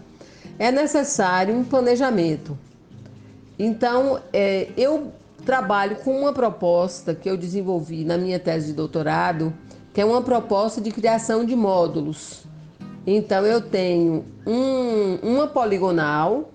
é 0.60 0.72
necessário 0.72 1.56
um 1.56 1.64
planejamento. 1.64 2.58
Então, 3.58 4.20
é, 4.34 4.70
eu 4.76 5.12
trabalho 5.46 5.96
com 5.98 6.20
uma 6.20 6.34
proposta 6.34 7.16
que 7.16 7.30
eu 7.30 7.38
desenvolvi 7.38 8.04
na 8.04 8.18
minha 8.18 8.40
tese 8.40 8.68
de 8.68 8.74
doutorado, 8.74 9.54
que 9.94 10.02
é 10.02 10.06
uma 10.06 10.22
proposta 10.22 10.80
de 10.80 10.92
criação 10.92 11.46
de 11.46 11.56
módulos. 11.56 12.44
Então 13.06 13.46
eu 13.46 13.62
tenho 13.62 14.26
um, 14.46 15.16
uma 15.24 15.48
poligonal, 15.48 16.52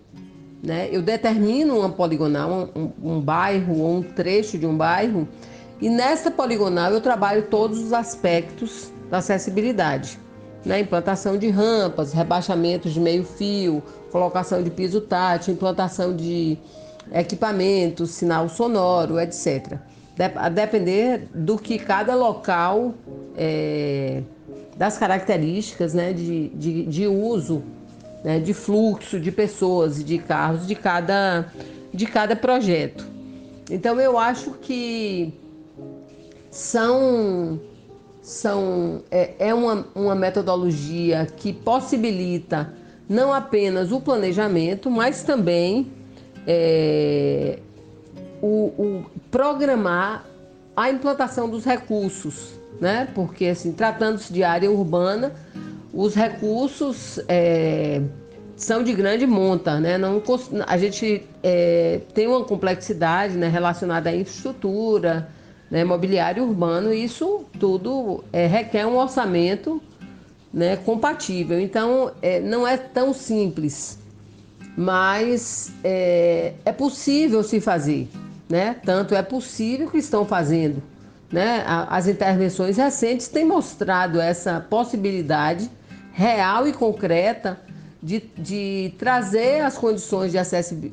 né? 0.63 0.89
Eu 0.91 1.03
determino 1.03 1.79
uma 1.79 1.91
poligonal, 1.91 2.71
um, 2.75 2.91
um 3.03 3.21
bairro 3.21 3.81
ou 3.81 3.97
um 3.97 4.03
trecho 4.03 4.57
de 4.57 4.67
um 4.67 4.77
bairro, 4.77 5.29
e 5.81 5.89
nessa 5.91 6.31
poligonal 6.31 6.93
eu 6.93 7.01
trabalho 7.01 7.43
todos 7.49 7.79
os 7.79 7.93
aspectos 7.93 8.91
da 9.11 9.19
acessibilidade. 9.19 10.19
Né? 10.65 10.81
Implantação 10.81 11.37
de 11.37 11.49
rampas, 11.49 12.13
rebaixamentos 12.13 12.93
de 12.93 13.01
meio 13.01 13.25
fio, 13.25 13.83
colocação 14.11 14.63
de 14.63 14.71
piso 14.71 15.01
tátil, 15.01 15.55
implantação 15.55 16.15
de 16.17 16.59
equipamentos, 17.13 18.11
sinal 18.11 18.49
sonoro, 18.49 19.21
etc. 19.21 19.79
A 20.37 20.49
depender 20.49 21.29
do 21.35 21.59
que 21.59 21.79
cada 21.79 22.15
local 22.15 22.95
é, 23.37 24.23
das 24.77 24.97
características 24.97 25.93
né, 25.93 26.13
de, 26.13 26.49
de, 26.49 26.87
de 26.87 27.07
uso, 27.07 27.63
né, 28.25 28.39
de 28.39 28.55
fluxo 28.55 29.21
de 29.21 29.31
pessoas 29.31 30.01
e 30.01 30.05
de 30.05 30.19
carros 30.19 30.67
de 30.67 30.75
cada, 30.75 31.53
de 31.93 32.07
cada 32.07 32.35
projeto. 32.35 33.07
Então 33.71 34.01
eu 34.01 34.19
acho 34.19 34.53
que 34.53 35.35
são, 36.51 37.61
são 38.23 39.03
é, 39.11 39.35
é 39.39 39.55
uma, 39.55 39.87
uma 39.95 40.15
metodologia 40.15 41.27
que 41.37 41.53
possibilita 41.53 42.73
não 43.09 43.33
apenas 43.33 43.93
o 43.93 44.01
planejamento, 44.01 44.91
mas 44.91 45.23
também 45.23 45.93
é, 46.47 47.59
o, 48.43 48.67
o 48.79 49.07
programar 49.31 50.25
a 50.77 50.91
implantação 50.91 51.49
dos 51.49 51.65
recursos 51.65 52.57
né? 52.81 53.09
Porque 53.15 53.47
assim, 53.47 53.73
tratando-se 53.73 54.33
de 54.33 54.43
área 54.43 54.71
urbana, 54.71 55.33
os 55.93 56.15
recursos 56.15 57.21
é, 57.29 58.03
são 58.55 58.83
de 58.83 58.93
grande 58.93 59.27
monta, 59.27 59.81
né? 59.81 59.97
Não, 59.99 60.23
a 60.67 60.79
gente 60.79 61.27
é, 61.43 62.01
tem 62.15 62.27
uma 62.27 62.45
complexidade 62.45 63.37
né, 63.37 63.49
relacionada 63.49 64.11
à 64.11 64.17
infraestrutura, 64.17 65.29
né, 65.71 65.85
mobiliário 65.85 66.45
urbano, 66.45 66.93
e 66.93 67.05
isso 67.05 67.45
tudo 67.59 68.23
é, 68.33 68.47
requer 68.47 68.87
um 68.87 68.97
orçamento 68.97 69.83
né, 70.53 70.77
compatível. 70.77 71.59
Então, 71.59 72.13
é, 72.23 72.41
não 72.41 72.67
é 72.67 72.77
tão 72.77 73.13
simples, 73.13 73.99
mas 74.77 75.73
é, 75.83 76.53
é 76.65 76.73
possível 76.73 77.43
se 77.43 77.61
fazer. 77.61 78.09
Né? 78.49 78.77
Tanto 78.85 79.15
é 79.15 79.23
possível 79.23 79.91
que 79.91 79.99
estão 79.99 80.25
fazendo. 80.25 80.83
Né? 81.31 81.65
As 81.67 82.07
intervenções 82.07 82.77
recentes 82.77 83.29
têm 83.29 83.45
mostrado 83.45 84.21
essa 84.21 84.61
possibilidade 84.61 85.71
real 86.13 86.67
e 86.69 86.73
concreta 86.73 87.61
de, 88.03 88.21
de 88.39 88.95
trazer 88.99 89.63
as 89.63 89.77
condições 89.77 90.33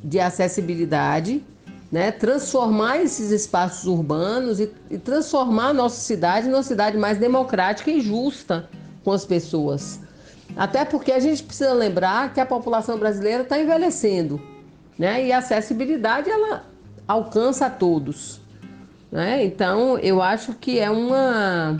de 0.03 0.19
acessibilidade, 0.19 1.43
né? 1.91 2.11
transformar 2.11 2.97
esses 2.97 3.29
espaços 3.29 3.85
urbanos 3.85 4.59
e, 4.59 4.71
e 4.89 4.97
transformar 4.97 5.67
a 5.67 5.73
nossa 5.73 6.01
cidade 6.01 6.49
numa 6.49 6.63
cidade 6.63 6.97
mais 6.97 7.19
democrática 7.19 7.91
e 7.91 8.01
justa 8.01 8.67
com 9.03 9.11
as 9.11 9.25
pessoas. 9.25 9.99
Até 10.55 10.85
porque 10.85 11.11
a 11.11 11.19
gente 11.19 11.43
precisa 11.43 11.73
lembrar 11.73 12.33
que 12.33 12.39
a 12.39 12.45
população 12.45 12.97
brasileira 12.97 13.43
está 13.43 13.59
envelhecendo, 13.59 14.41
né? 14.97 15.25
E 15.25 15.31
a 15.31 15.39
acessibilidade 15.39 16.29
ela 16.29 16.63
alcança 17.07 17.67
a 17.67 17.69
todos. 17.69 18.39
Né? 19.11 19.45
Então, 19.45 19.97
eu 19.99 20.21
acho 20.21 20.53
que 20.53 20.79
é 20.79 20.89
uma, 20.89 21.79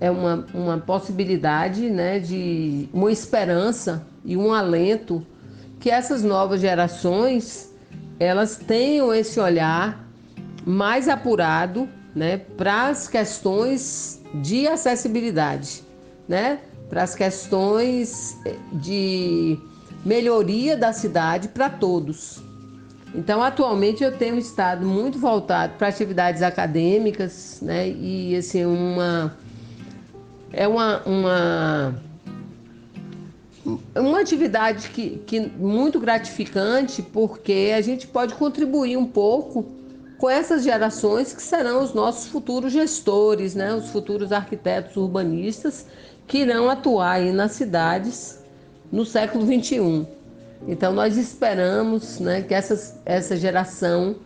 é 0.00 0.10
uma, 0.10 0.46
uma 0.52 0.78
possibilidade 0.78 1.88
né, 1.88 2.18
de 2.18 2.88
uma 2.92 3.12
esperança 3.12 4.06
e 4.24 4.36
um 4.36 4.52
alento 4.52 5.24
que 5.78 5.90
essas 5.90 6.22
novas 6.22 6.60
gerações 6.60 7.72
elas 8.18 8.56
tenham 8.56 9.12
esse 9.12 9.40
olhar 9.40 10.04
mais 10.64 11.08
apurado 11.08 11.88
né, 12.14 12.38
para 12.38 12.88
as 12.88 13.08
questões 13.08 14.22
de 14.34 14.66
acessibilidade, 14.66 15.82
né, 16.28 16.60
para 16.88 17.02
as 17.02 17.14
questões 17.14 18.36
de 18.72 19.58
melhoria 20.04 20.76
da 20.76 20.92
cidade 20.92 21.48
para 21.48 21.68
todos. 21.68 22.42
Então, 23.14 23.42
atualmente 23.42 24.02
eu 24.02 24.16
tenho 24.16 24.38
estado 24.38 24.86
muito 24.86 25.18
voltado 25.18 25.74
para 25.76 25.88
atividades 25.88 26.42
acadêmicas, 26.42 27.58
né? 27.60 27.88
E 27.88 28.34
assim, 28.36 28.64
uma 28.64 29.36
é 30.52 30.66
uma, 30.66 31.02
uma 31.04 31.94
uma 33.94 34.20
atividade 34.20 34.88
que, 34.88 35.18
que 35.26 35.40
muito 35.40 36.00
gratificante 36.00 37.00
porque 37.02 37.72
a 37.76 37.80
gente 37.80 38.06
pode 38.06 38.34
contribuir 38.34 38.96
um 38.96 39.06
pouco 39.06 39.64
com 40.18 40.28
essas 40.28 40.64
gerações 40.64 41.32
que 41.32 41.42
serão 41.42 41.82
os 41.82 41.94
nossos 41.94 42.28
futuros 42.28 42.72
gestores, 42.72 43.54
né? 43.54 43.74
os 43.74 43.90
futuros 43.90 44.32
arquitetos 44.32 44.96
urbanistas 44.96 45.86
que 46.26 46.38
irão 46.38 46.70
atuar 46.70 47.12
aí 47.12 47.32
nas 47.32 47.52
cidades 47.52 48.40
no 48.90 49.04
século 49.04 49.44
XXI. 49.44 50.06
Então 50.66 50.92
nós 50.92 51.16
esperamos 51.16 52.20
né, 52.20 52.42
que 52.42 52.54
essa, 52.54 53.00
essa 53.04 53.36
geração 53.36 54.16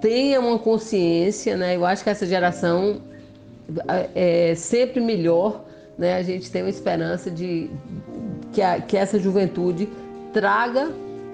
tenha 0.00 0.40
uma 0.40 0.58
consciência, 0.58 1.56
né? 1.56 1.76
Eu 1.76 1.84
acho 1.84 2.02
que 2.02 2.10
essa 2.10 2.26
geração 2.26 3.00
é 4.14 4.54
sempre 4.56 5.00
melhor, 5.00 5.64
né? 5.96 6.14
A 6.14 6.22
gente 6.22 6.50
tem 6.50 6.62
uma 6.62 6.70
esperança 6.70 7.30
de 7.30 7.70
que, 8.52 8.62
a, 8.62 8.80
que 8.80 8.96
essa 8.96 9.18
juventude 9.18 9.88
traga 10.32 10.90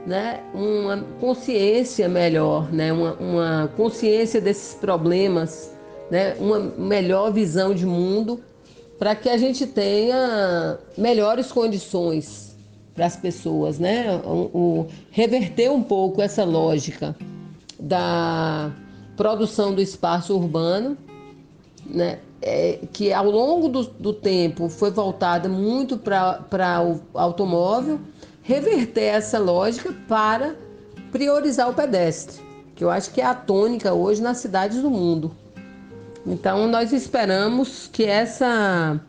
né, 0.07 0.41
uma 0.53 1.03
consciência 1.19 2.09
melhor, 2.09 2.71
né, 2.71 2.93
uma, 2.93 3.15
uma 3.15 3.73
consciência 3.75 4.39
desses 4.39 4.75
problemas, 4.75 5.73
né, 6.11 6.35
uma 6.39 6.59
melhor 6.59 7.33
visão 7.33 7.75
de 7.75 7.87
mundo, 7.87 8.41
para 8.99 9.15
que 9.15 9.31
a 9.31 9.37
gente 9.39 9.67
tenha 9.67 10.79
melhores 10.97 11.51
condições 11.51 12.54
para 12.95 13.07
as 13.07 13.17
pessoas, 13.17 13.79
né? 13.79 14.17
O, 14.25 14.51
o, 14.59 14.87
reverter 15.11 15.71
um 15.71 15.83
pouco 15.83 16.23
essa 16.23 16.45
lógica 16.45 17.17
da 17.79 18.71
produção 19.17 19.75
do 19.75 19.83
espaço 19.83 20.35
urbano, 20.35 20.97
né? 21.85 22.21
É, 22.41 22.81
que 22.93 23.11
ao 23.11 23.31
longo 23.31 23.71
do, 23.71 23.85
do, 23.85 24.13
tempo 24.13 24.69
foi 24.69 24.91
voltada 24.91 25.49
muito 25.49 25.97
para 25.97 26.83
o 26.83 27.19
automóvel, 27.19 27.99
reverter 28.43 29.05
essa 29.05 29.39
lógica 29.39 29.95
para 30.07 30.55
priorizar 31.11 31.71
o 31.71 31.73
pedestre, 31.73 32.43
que 32.75 32.85
eu 32.85 32.91
acho 32.91 33.11
que 33.13 33.23
é 33.23 33.25
a 33.25 33.35
tônica 33.35 33.95
hoje 33.95 34.21
nas 34.21 34.39
cidades 34.39 34.83
do 34.83 34.91
mundo. 34.91 35.35
Então 36.27 36.69
nós 36.69 36.93
esperamos 36.93 37.89
que 37.91 38.05
essa 38.05 39.01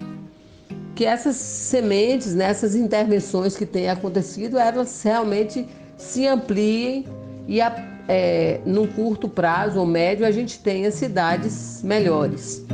que 0.96 1.06
essas 1.06 1.36
sementes, 1.36 2.34
né, 2.34 2.54
intervenções 2.74 3.58
que 3.58 3.66
têm 3.66 3.90
acontecido, 3.90 4.58
elas 4.58 5.04
realmente 5.04 5.68
se 5.98 6.26
ampliem 6.26 7.06
e 7.48 7.60
é, 8.08 8.62
num 8.66 8.88
curto 8.88 9.28
prazo 9.28 9.80
ou 9.80 9.86
médio 9.86 10.26
a 10.26 10.32
gente 10.32 10.60
tenha 10.60 10.90
cidades 10.92 11.82
melhores. 11.84 12.66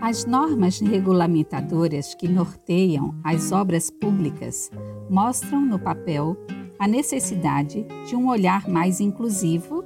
As 0.00 0.24
normas 0.24 0.80
regulamentadoras 0.80 2.14
que 2.14 2.26
norteiam 2.26 3.14
as 3.22 3.52
obras 3.52 3.90
públicas 3.90 4.70
mostram 5.10 5.60
no 5.60 5.78
papel 5.78 6.34
a 6.78 6.88
necessidade 6.88 7.86
de 8.06 8.16
um 8.16 8.28
olhar 8.28 8.66
mais 8.68 9.00
inclusivo 9.00 9.84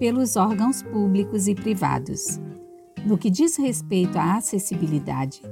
pelos 0.00 0.34
órgãos 0.34 0.82
públicos 0.82 1.46
e 1.46 1.54
privados. 1.54 2.40
No 3.04 3.18
que 3.18 3.28
diz 3.28 3.56
respeito 3.58 4.18
à 4.18 4.36
acessibilidade, 4.36 5.42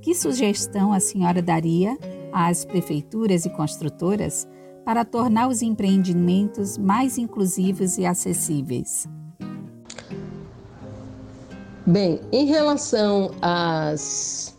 que 0.00 0.14
sugestão 0.14 0.94
a 0.94 0.98
senhora 0.98 1.42
daria 1.42 1.96
às 2.32 2.64
prefeituras 2.64 3.44
e 3.44 3.50
construtoras 3.50 4.48
para 4.82 5.04
tornar 5.04 5.48
os 5.48 5.60
empreendimentos 5.60 6.78
mais 6.78 7.18
inclusivos 7.18 7.98
e 7.98 8.06
acessíveis? 8.06 9.06
Bem, 11.86 12.18
em 12.32 12.46
relação 12.46 13.30
às, 13.42 14.56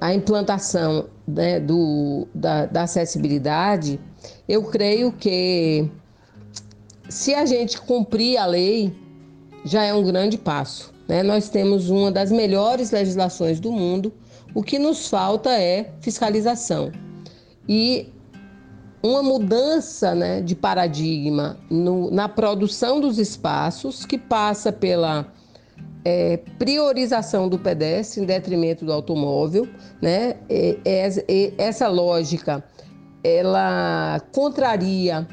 à 0.00 0.14
implantação 0.14 1.06
né, 1.28 1.60
do, 1.60 2.26
da, 2.34 2.64
da 2.64 2.84
acessibilidade, 2.84 4.00
eu 4.48 4.62
creio 4.64 5.12
que 5.12 5.90
se 7.08 7.34
a 7.34 7.44
gente 7.44 7.80
cumprir 7.80 8.38
a 8.38 8.46
lei, 8.46 8.94
já 9.64 9.84
é 9.84 9.94
um 9.94 10.02
grande 10.02 10.38
passo. 10.38 10.92
Né? 11.08 11.22
Nós 11.22 11.48
temos 11.48 11.90
uma 11.90 12.10
das 12.10 12.30
melhores 12.30 12.90
legislações 12.90 13.60
do 13.60 13.70
mundo, 13.72 14.12
o 14.54 14.62
que 14.62 14.78
nos 14.78 15.08
falta 15.08 15.50
é 15.50 15.92
fiscalização. 16.00 16.92
E 17.68 18.08
uma 19.02 19.22
mudança 19.22 20.14
né, 20.14 20.40
de 20.40 20.54
paradigma 20.54 21.58
no, 21.68 22.10
na 22.10 22.28
produção 22.28 23.00
dos 23.00 23.18
espaços, 23.18 24.06
que 24.06 24.16
passa 24.16 24.72
pela 24.72 25.32
é, 26.04 26.36
priorização 26.58 27.48
do 27.48 27.58
pedestre 27.58 28.22
em 28.22 28.26
detrimento 28.26 28.84
do 28.84 28.92
automóvel, 28.92 29.68
né? 30.00 30.36
E, 30.48 30.78
e, 31.28 31.54
essa 31.58 31.88
lógica 31.88 32.64
ela 33.24 34.20
contraria 34.32 35.26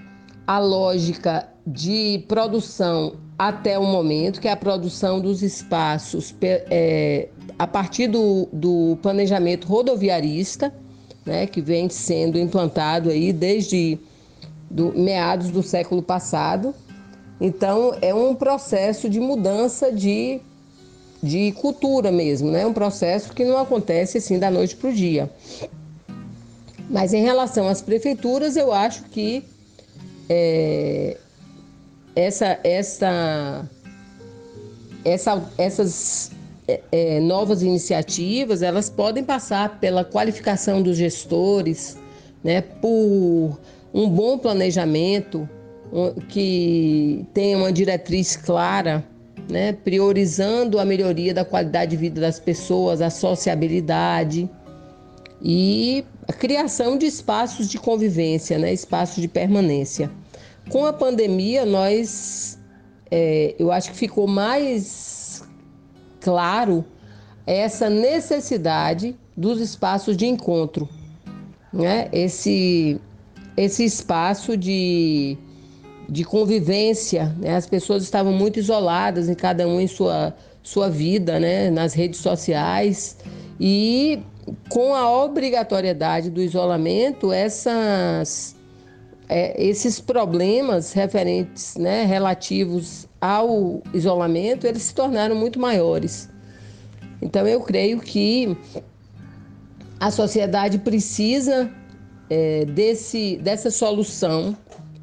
a 0.46 0.60
lógica 0.60 1.48
de 1.70 2.24
produção 2.28 3.14
até 3.38 3.78
o 3.78 3.86
momento, 3.86 4.42
que 4.42 4.48
é 4.48 4.52
a 4.52 4.58
produção 4.58 5.22
dos 5.22 5.44
espaços 5.44 6.34
é, 6.42 7.30
a 7.58 7.68
partir 7.68 8.08
do, 8.08 8.50
do 8.52 8.98
planejamento 9.04 9.68
rodoviarista, 9.68 10.74
né, 11.26 11.46
que 11.46 11.62
vem 11.62 11.88
sendo 11.88 12.40
implantado 12.40 13.10
aí 13.10 13.32
desde 13.32 14.00
do, 14.70 14.92
meados 14.98 15.52
do 15.52 15.62
século 15.62 16.02
passado. 16.02 16.74
Então, 17.40 17.96
é 18.02 18.14
um 18.14 18.34
processo 18.34 19.08
de 19.08 19.20
mudança 19.20 19.92
de 19.92 20.42
de 21.22 21.52
cultura 21.52 22.14
mesmo, 22.14 22.50
né? 22.50 22.66
Um 22.66 22.72
processo 22.72 23.34
que 23.34 23.44
não 23.44 23.58
acontece 23.58 24.20
assim 24.20 24.40
da 24.40 24.50
noite 24.50 24.78
para 24.78 24.90
o 24.90 24.94
dia. 24.94 25.30
Mas 26.90 27.14
em 27.14 27.22
relação 27.22 27.68
às 27.68 27.82
prefeituras, 27.82 28.56
eu 28.56 28.72
acho 28.72 29.04
que 29.04 29.44
é, 30.30 31.18
essa, 32.16 32.60
essa, 32.64 33.70
essa, 35.06 35.52
essas 35.58 36.32
é, 36.68 36.82
é, 36.92 37.20
novas 37.20 37.62
iniciativas, 37.62 38.62
elas 38.62 38.90
podem 38.90 39.24
passar 39.24 39.80
pela 39.80 40.04
qualificação 40.04 40.82
dos 40.82 40.98
gestores, 40.98 41.98
né? 42.44 42.62
Por 42.62 43.60
um 43.94 44.10
bom 44.10 44.38
planejamento 44.38 45.48
que 46.28 47.26
tenha 47.34 47.58
uma 47.58 47.72
diretriz 47.72 48.36
clara 48.36 49.04
né, 49.50 49.74
priorizando 49.74 50.80
a 50.80 50.86
melhoria 50.86 51.34
da 51.34 51.44
qualidade 51.44 51.92
de 51.92 51.98
vida 51.98 52.22
das 52.22 52.40
pessoas, 52.40 53.02
a 53.02 53.10
sociabilidade 53.10 54.50
e 55.42 56.06
a 56.28 56.34
criação 56.34 56.98
de 56.98 57.08
espaços 57.08 57.68
de 57.68 57.80
convivência, 57.80 58.60
né, 58.60 58.72
espaços 58.72 59.20
de 59.20 59.28
permanência. 59.28 60.12
Com 60.70 60.86
a 60.86 60.94
pandemia, 60.94 61.66
nós, 61.66 62.60
é, 63.10 63.56
eu 63.58 63.72
acho 63.72 63.92
que 63.92 63.98
ficou 63.98 64.28
mais 64.28 65.44
claro 66.22 66.86
essa 67.46 67.90
necessidade 67.90 69.16
dos 69.36 69.60
espaços 69.60 70.16
de 70.16 70.26
encontro, 70.26 70.88
né? 71.74 72.10
Esse, 72.12 73.00
esse 73.58 73.84
espaço 73.84 74.56
de 74.56 75.38
de 76.10 76.24
convivência. 76.24 77.34
Né? 77.38 77.56
As 77.56 77.68
pessoas 77.68 78.04
estavam 78.04 78.34
muito 78.34 78.60
isoladas, 78.60 79.30
em 79.30 79.36
cada 79.36 79.68
um 79.68 79.80
em 79.80 79.88
sua, 79.88 80.36
sua 80.64 80.90
vida, 80.90 81.40
né? 81.40 81.70
nas 81.70 81.94
redes 81.94 82.20
sociais. 82.20 83.18
E 83.60 84.20
com 84.68 84.96
a 84.96 85.10
obrigatoriedade 85.24 86.30
do 86.30 86.42
isolamento, 86.42 87.32
essas, 87.32 88.56
é, 89.30 89.64
esses 89.64 90.00
problemas 90.00 90.92
referentes, 90.92 91.76
né, 91.78 92.04
relativos 92.04 93.08
ao 93.22 93.84
isolamento, 93.94 94.66
eles 94.66 94.82
se 94.82 94.96
tornaram 94.96 95.36
muito 95.36 95.60
maiores. 95.60 96.28
Então 97.22 97.48
eu 97.48 97.62
creio 97.62 98.00
que 98.00 98.58
a 100.00 100.10
sociedade 100.10 100.80
precisa 100.80 101.72
é, 102.30 102.66
desse, 102.66 103.38
dessa 103.38 103.70
solução 103.70 104.58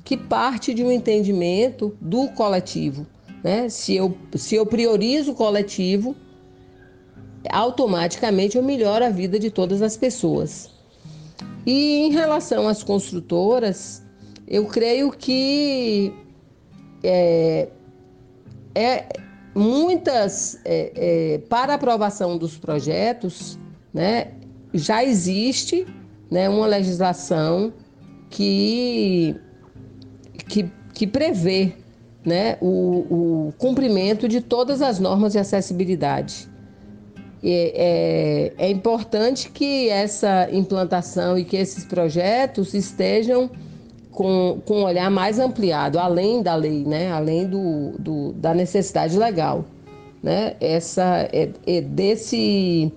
que 0.04 0.16
parte 0.16 0.74
de 0.74 0.82
um 0.82 0.90
entendimento 0.90 1.96
do 2.00 2.28
coletivo. 2.28 3.06
Né? 3.44 3.68
Se, 3.68 3.94
eu, 3.94 4.16
se 4.34 4.56
eu 4.56 4.66
priorizo 4.66 5.32
o 5.32 5.34
coletivo, 5.34 6.16
automaticamente 7.50 8.56
eu 8.56 8.62
melhoro 8.62 9.04
a 9.04 9.10
vida 9.10 9.38
de 9.38 9.50
todas 9.50 9.82
as 9.82 9.96
pessoas. 9.96 10.70
E 11.64 12.06
em 12.06 12.12
relação 12.12 12.66
às 12.66 12.82
construtoras, 12.82 14.06
eu 14.46 14.66
creio 14.66 15.11
que 15.11 16.12
é, 17.02 17.68
é 18.74 19.09
muitas 19.54 20.61
é, 20.64 20.92
é, 20.94 21.38
para 21.48 21.74
aprovação 21.74 22.37
dos 22.37 22.56
projetos, 22.59 23.59
né, 23.92 24.32
já 24.72 25.02
existe 25.02 25.87
né, 26.30 26.48
uma 26.48 26.66
legislação 26.66 27.72
que 28.28 29.35
que, 30.48 30.70
que 30.92 31.06
prevê 31.06 31.72
né, 32.24 32.59
o, 32.61 33.46
o 33.48 33.52
cumprimento 33.56 34.28
de 34.28 34.40
todas 34.40 34.82
as 34.82 34.98
normas 34.98 35.32
de 35.32 35.38
acessibilidade. 35.38 36.48
É, 37.42 38.52
é, 38.59 38.66
é, 38.66 38.70
importante 38.70 39.50
que 39.50 39.88
essa 39.88 40.48
implantação 40.50 41.38
e 41.38 41.44
que 41.44 41.56
esses 41.56 41.85
projetos 41.85 42.74
estejam 42.74 43.50
com, 44.16 44.62
com 44.64 44.81
um 44.81 44.85
olhar 44.85 45.11
mais 45.11 45.38
ampliado, 45.38 45.98
além 45.98 46.42
da 46.42 46.55
lei, 46.55 46.83
né? 46.85 47.12
além 47.12 47.46
do, 47.46 47.92
do 47.98 48.33
da 48.33 48.55
necessidade 48.55 49.16
legal. 49.16 49.66
Né? 50.22 50.57
Essa, 50.59 51.29
é, 51.33 51.50
é, 51.66 51.81
desse 51.83 52.90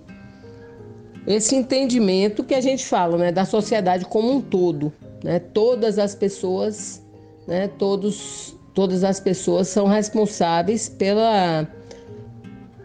esse 1.27 1.55
entendimento 1.55 2.43
que 2.43 2.55
a 2.55 2.62
gente 2.62 2.86
fala 2.86 3.17
né? 3.17 3.32
da 3.34 3.43
sociedade 3.43 4.05
como 4.05 4.32
um 4.32 4.39
todo. 4.39 4.93
Né? 5.21 5.39
Todas 5.39 5.99
as 5.99 6.15
pessoas 6.15 7.03
né, 7.45 7.67
todos, 7.67 8.55
todas 8.73 9.03
as 9.03 9.19
pessoas 9.19 9.67
são 9.67 9.88
responsáveis 9.88 10.88
pela, 10.88 11.67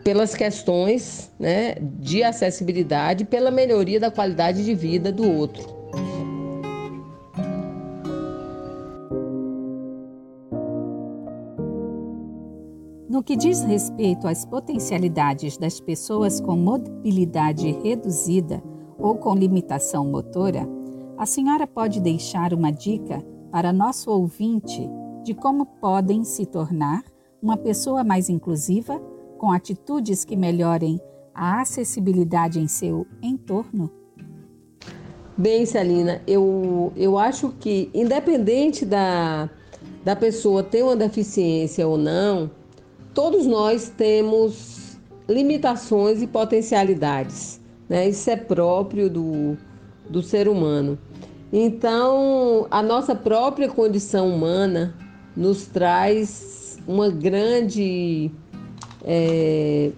pelas 0.03 0.35
questões 0.35 1.31
né, 1.39 1.77
de 1.81 2.25
acessibilidade, 2.25 3.27
pela 3.27 3.51
melhoria 3.51 4.01
da 4.01 4.11
qualidade 4.11 4.65
de 4.65 4.75
vida 4.75 5.13
do 5.13 5.31
outro. 5.31 5.74
No 13.15 13.23
que 13.23 13.37
diz 13.37 13.63
respeito 13.63 14.27
às 14.27 14.45
potencialidades 14.45 15.57
das 15.57 15.79
pessoas 15.79 16.41
com 16.41 16.57
mobilidade 16.57 17.71
reduzida 17.71 18.61
ou 18.99 19.15
com 19.15 19.37
limitação 19.37 20.05
motora, 20.05 20.69
a 21.17 21.25
senhora 21.25 21.65
pode 21.65 22.01
deixar 22.01 22.53
uma 22.53 22.73
dica 22.73 23.25
para 23.53 23.73
nosso 23.73 24.11
ouvinte 24.11 24.91
de 25.23 25.33
como 25.33 25.65
podem 25.65 26.25
se 26.25 26.45
tornar 26.45 27.05
uma 27.41 27.57
pessoa 27.57 28.03
mais 28.03 28.29
inclusiva 28.29 29.01
com 29.39 29.53
atitudes 29.53 30.25
que 30.25 30.35
melhorem 30.35 31.01
a 31.33 31.61
acessibilidade 31.61 32.59
em 32.59 32.67
seu 32.67 33.07
entorno? 33.23 33.93
Bem, 35.39 35.65
Celina, 35.65 36.21
eu, 36.27 36.93
eu 36.97 37.17
acho 37.17 37.51
que, 37.61 37.89
independente 37.95 38.85
da, 38.85 39.49
da 40.05 40.17
pessoa 40.17 40.65
ter 40.65 40.83
uma 40.83 40.97
deficiência 40.97 41.87
ou 41.87 41.97
não, 41.97 42.51
todos 43.15 43.47
nós 43.47 43.89
temos 43.97 44.99
limitações 45.29 46.21
e 46.21 46.27
potencialidades. 46.27 47.61
Né? 47.89 48.09
Isso 48.09 48.29
é 48.29 48.37
próprio 48.37 49.09
do, 49.09 49.57
do 50.09 50.23
ser 50.23 50.49
humano. 50.49 50.99
Então, 51.53 52.67
a 52.71 52.83
nossa 52.83 53.15
própria 53.15 53.69
condição 53.69 54.29
humana 54.29 54.95
nos 55.37 55.67
traz 55.67 56.79
uma 56.87 57.09
grande 57.09 58.31
é, 59.05 59.93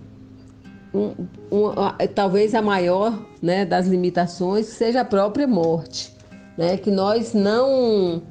um, 0.93 1.15
talvez 2.15 2.55
a 2.55 2.63
maior 2.63 3.19
né, 3.41 3.65
das 3.65 3.87
limitações 3.87 4.67
seja 4.67 5.03
a 5.03 5.05
própria 5.05 5.47
morte, 5.47 6.13
né? 6.57 6.77
que 6.77 6.91
nós 6.91 7.33
não, 7.35 8.23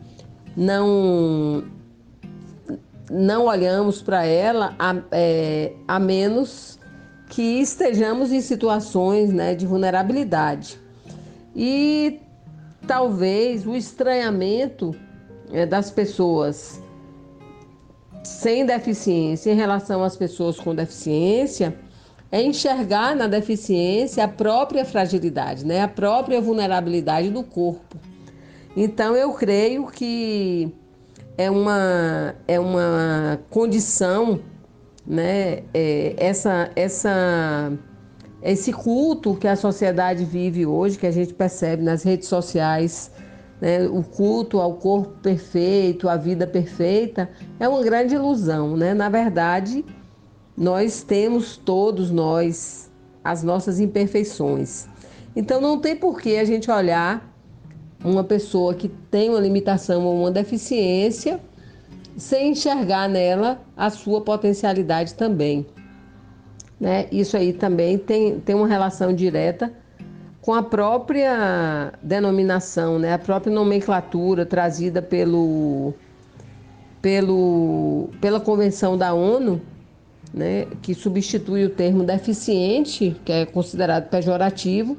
não, 0.55 1.63
não 3.09 3.45
olhamos 3.45 4.01
para 4.01 4.25
ela 4.25 4.75
a, 4.79 4.95
é, 5.11 5.73
a 5.87 5.99
menos 5.99 6.79
que 7.29 7.59
estejamos 7.59 8.31
em 8.31 8.41
situações 8.41 9.33
né, 9.33 9.55
de 9.55 9.65
vulnerabilidade. 9.65 10.79
E 11.55 12.19
talvez 12.87 13.65
o 13.65 13.75
estranhamento 13.75 14.95
é, 15.51 15.65
das 15.65 15.89
pessoas 15.89 16.81
sem 18.23 18.65
deficiência 18.65 19.51
em 19.51 19.55
relação 19.55 20.03
às 20.03 20.17
pessoas 20.17 20.59
com 20.59 20.73
deficiência 20.73 21.75
é 22.31 22.41
enxergar 22.41 23.15
na 23.15 23.27
deficiência 23.27 24.23
a 24.23 24.27
própria 24.27 24.83
fragilidade, 24.83 25.65
né? 25.65 25.81
a 25.81 25.87
própria 25.87 26.41
vulnerabilidade 26.41 27.29
do 27.29 27.43
corpo. 27.43 27.97
Então 28.75 29.15
eu 29.15 29.31
creio 29.33 29.87
que 29.87 30.73
é 31.37 31.49
uma, 31.49 32.35
é 32.47 32.59
uma 32.59 33.39
condição, 33.49 34.39
né? 35.05 35.63
É, 35.73 36.15
essa, 36.17 36.69
essa, 36.75 37.73
esse 38.41 38.71
culto 38.71 39.35
que 39.35 39.47
a 39.47 39.55
sociedade 39.55 40.23
vive 40.23 40.65
hoje, 40.65 40.97
que 40.97 41.07
a 41.07 41.11
gente 41.11 41.33
percebe 41.33 41.83
nas 41.83 42.03
redes 42.03 42.27
sociais, 42.27 43.11
né? 43.59 43.87
o 43.87 44.03
culto 44.03 44.59
ao 44.59 44.75
corpo 44.75 45.13
perfeito, 45.21 46.07
à 46.07 46.15
vida 46.15 46.47
perfeita, 46.47 47.29
é 47.59 47.67
uma 47.67 47.83
grande 47.83 48.15
ilusão. 48.15 48.75
Né? 48.77 48.93
Na 48.93 49.09
verdade, 49.09 49.83
nós 50.57 51.03
temos 51.03 51.57
todos 51.57 52.11
nós 52.11 52.91
as 53.23 53.43
nossas 53.43 53.79
imperfeições. 53.79 54.87
Então 55.35 55.59
não 55.59 55.79
tem 55.79 55.95
por 55.95 56.21
que 56.21 56.37
a 56.37 56.45
gente 56.45 56.69
olhar 56.69 57.34
uma 58.09 58.23
pessoa 58.23 58.73
que 58.73 58.87
tem 58.87 59.29
uma 59.29 59.39
limitação 59.39 60.05
ou 60.05 60.19
uma 60.21 60.31
deficiência 60.31 61.39
sem 62.17 62.51
enxergar 62.51 63.09
nela 63.09 63.59
a 63.75 63.89
sua 63.89 64.21
potencialidade 64.21 65.15
também. 65.15 65.65
Né? 66.79 67.07
Isso 67.11 67.35
aí 67.35 67.51
também 67.51 67.97
tem, 67.97 68.39
tem 68.39 68.55
uma 68.55 68.67
relação 68.67 69.13
direta 69.13 69.73
com 70.41 70.53
a 70.53 70.61
própria 70.61 71.93
denominação, 72.01 72.99
né? 72.99 73.13
a 73.13 73.19
própria 73.19 73.51
nomenclatura 73.51 74.45
trazida 74.45 75.01
pelo, 75.01 75.93
pelo, 77.01 78.09
pela 78.21 78.39
Convenção 78.39 78.97
da 78.97 79.13
ONU 79.13 79.61
né, 80.35 80.67
que 80.81 80.93
substitui 80.93 81.63
o 81.63 81.69
termo 81.69 82.03
deficiente, 82.03 83.15
que 83.23 83.31
é 83.31 83.45
considerado 83.45 84.09
pejorativo, 84.09 84.97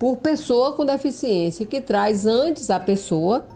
por 0.00 0.16
pessoa 0.16 0.72
com 0.72 0.86
deficiência, 0.86 1.66
que 1.66 1.78
traz 1.78 2.24
antes 2.24 2.70
a 2.70 2.80
pessoa 2.80 3.46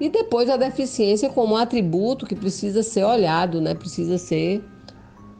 e 0.00 0.08
depois 0.08 0.50
a 0.50 0.56
deficiência 0.56 1.30
como 1.30 1.54
um 1.54 1.56
atributo 1.56 2.26
que 2.26 2.34
precisa 2.34 2.82
ser 2.82 3.04
olhado, 3.04 3.60
né, 3.60 3.72
precisa 3.72 4.18
ser, 4.18 4.64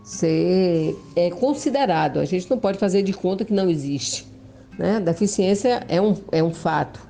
ser 0.05 0.97
é, 1.17 1.31
considerado. 1.31 2.21
A 2.21 2.25
gente 2.25 2.49
não 2.49 2.61
pode 2.61 2.79
fazer 2.79 3.03
de 3.03 3.13
conta 3.13 3.45
que 3.45 3.53
não 3.53 3.69
existe. 3.69 4.25
Né? 4.79 5.01
Deficiência 5.01 5.85
é 5.89 6.01
um, 6.01 6.15
é 6.31 6.45
um 6.45 6.55
fato. 6.55 7.01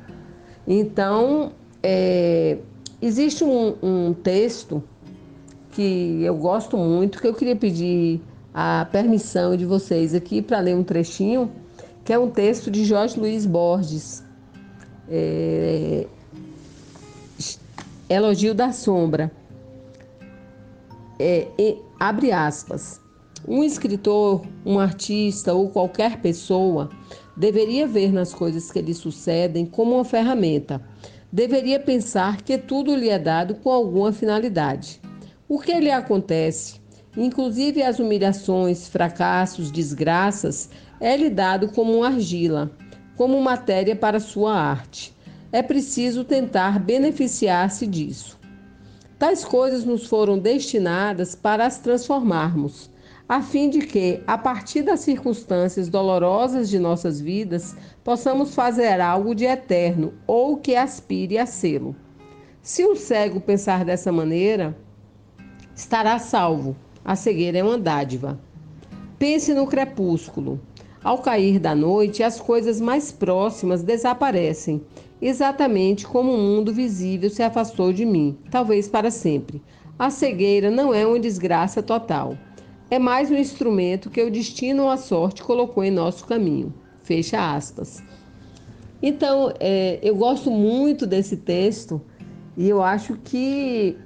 Então, 0.67 1.53
é, 1.83 2.57
existe 3.03 3.45
um, 3.45 3.75
um 3.83 4.15
texto 4.15 4.83
que 5.73 6.23
eu 6.23 6.37
gosto 6.37 6.79
muito, 6.79 7.21
que 7.21 7.29
eu 7.29 7.35
queria 7.35 7.57
pedir 7.57 8.19
a 8.55 8.89
permissão 8.91 9.55
de 9.59 9.67
vocês 9.67 10.15
aqui 10.15 10.41
para 10.41 10.59
ler 10.59 10.75
um 10.75 10.83
trechinho, 10.83 11.53
que 12.05 12.13
é 12.13 12.19
um 12.19 12.31
texto 12.31 12.71
de 12.71 12.85
Jorge 12.85 13.19
Luiz 13.19 13.47
Borges, 13.47 14.25
é, 15.09 16.07
Elogio 18.09 18.55
da 18.55 18.73
Sombra. 18.73 19.31
É, 21.19 21.49
abre 21.99 22.33
aspas. 22.33 23.01
Um 23.47 23.65
escritor, 23.65 24.43
um 24.65 24.79
artista 24.79 25.53
ou 25.53 25.69
qualquer 25.71 26.21
pessoa 26.21 26.91
deveria 27.37 27.87
ver 27.87 28.13
nas 28.13 28.33
coisas 28.33 28.71
que 28.71 28.81
lhe 28.81 28.95
sucedem 28.95 29.67
como 29.67 29.95
uma 29.95 30.05
ferramenta. 30.05 30.81
Deveria 31.33 31.81
pensar 31.81 32.43
que 32.43 32.59
tudo 32.59 32.95
lhe 32.95 33.09
é 33.09 33.19
dado 33.19 33.55
com 33.57 33.71
alguma 33.71 34.13
finalidade. 34.13 35.01
O 35.49 35.59
que 35.59 35.73
lhe 35.81 35.91
acontece, 35.91 36.82
inclusive 37.17 37.83
as 37.83 37.99
humilhações, 37.99 38.89
fracassos, 38.89 39.71
desgraças, 39.71 40.71
é-lhe 41.01 41.29
dado 41.29 41.69
como 41.73 42.03
argila, 42.03 42.71
como 43.17 43.41
matéria 43.41 43.95
para 43.95 44.21
sua 44.21 44.55
arte. 44.55 45.15
É 45.51 45.63
preciso 45.63 46.25
tentar 46.25 46.79
beneficiar-se 46.79 47.87
disso. 47.87 48.41
Tais 49.19 49.45
coisas 49.45 49.85
nos 49.85 50.07
foram 50.07 50.39
destinadas 50.39 51.35
para 51.35 51.67
as 51.67 51.79
transformarmos, 51.79 52.91
a 53.29 53.41
fim 53.41 53.71
de 53.71 53.81
que, 53.81 54.23
a 54.27 54.37
partir 54.37 54.83
das 54.83 55.01
circunstâncias 55.01 55.89
dolorosas 55.89 56.69
de 56.69 56.79
nossas 56.79 57.21
vidas, 57.21 57.77
possamos 58.03 58.55
fazer 58.55 59.01
algo 59.01 59.35
de 59.35 59.45
eterno 59.45 60.13
ou 60.27 60.57
que 60.57 60.75
aspire 60.75 61.39
a 61.39 61.47
sê-lo. 61.47 61.95
Se 62.61 62.85
um 62.85 62.95
cego 62.95 63.41
pensar 63.41 63.85
dessa 63.85 64.11
maneira, 64.13 64.77
estará 65.75 66.19
salvo. 66.19 66.77
A 67.05 67.17
cegueira 67.17 67.59
é 67.59 67.65
uma 67.65 67.79
dádiva. 67.79 68.39
Pense 69.19 69.53
no 69.53 69.67
crepúsculo. 69.67 70.61
Ao 71.03 71.19
cair 71.19 71.59
da 71.59 71.75
noite, 71.75 72.23
as 72.23 72.41
coisas 72.41 72.81
mais 72.81 73.11
próximas 73.11 73.83
desaparecem, 73.83 74.81
exatamente 75.21 76.07
como 76.07 76.33
o 76.33 76.39
mundo 76.39 76.73
visível 76.73 77.29
se 77.29 77.43
afastou 77.43 77.93
de 77.93 78.05
mim, 78.05 78.39
talvez 78.51 78.89
para 78.89 79.11
sempre. 79.11 79.61
A 79.99 80.11
cegueira 80.11 80.71
não 80.71 80.95
é 80.95 81.05
uma 81.05 81.19
desgraça 81.19 81.83
total. 81.83 82.37
É 82.89 82.99
mais 82.99 83.31
um 83.31 83.37
instrumento 83.37 84.11
que 84.11 84.23
o 84.23 84.31
destino 84.31 84.85
ou 84.85 84.91
a 84.91 84.97
sorte 84.97 85.43
colocou 85.43 85.83
em 85.83 85.91
nosso 85.91 86.25
caminho. 86.25 86.73
Fecha 87.03 87.55
aspas. 87.55 88.03
Então, 89.03 89.53
é, 89.59 89.99
eu 90.03 90.15
gosto 90.15 90.51
muito 90.51 91.05
desse 91.05 91.37
texto 91.37 92.01
e 92.57 92.69
eu 92.69 92.81
acho 92.81 93.19
que 93.25 93.97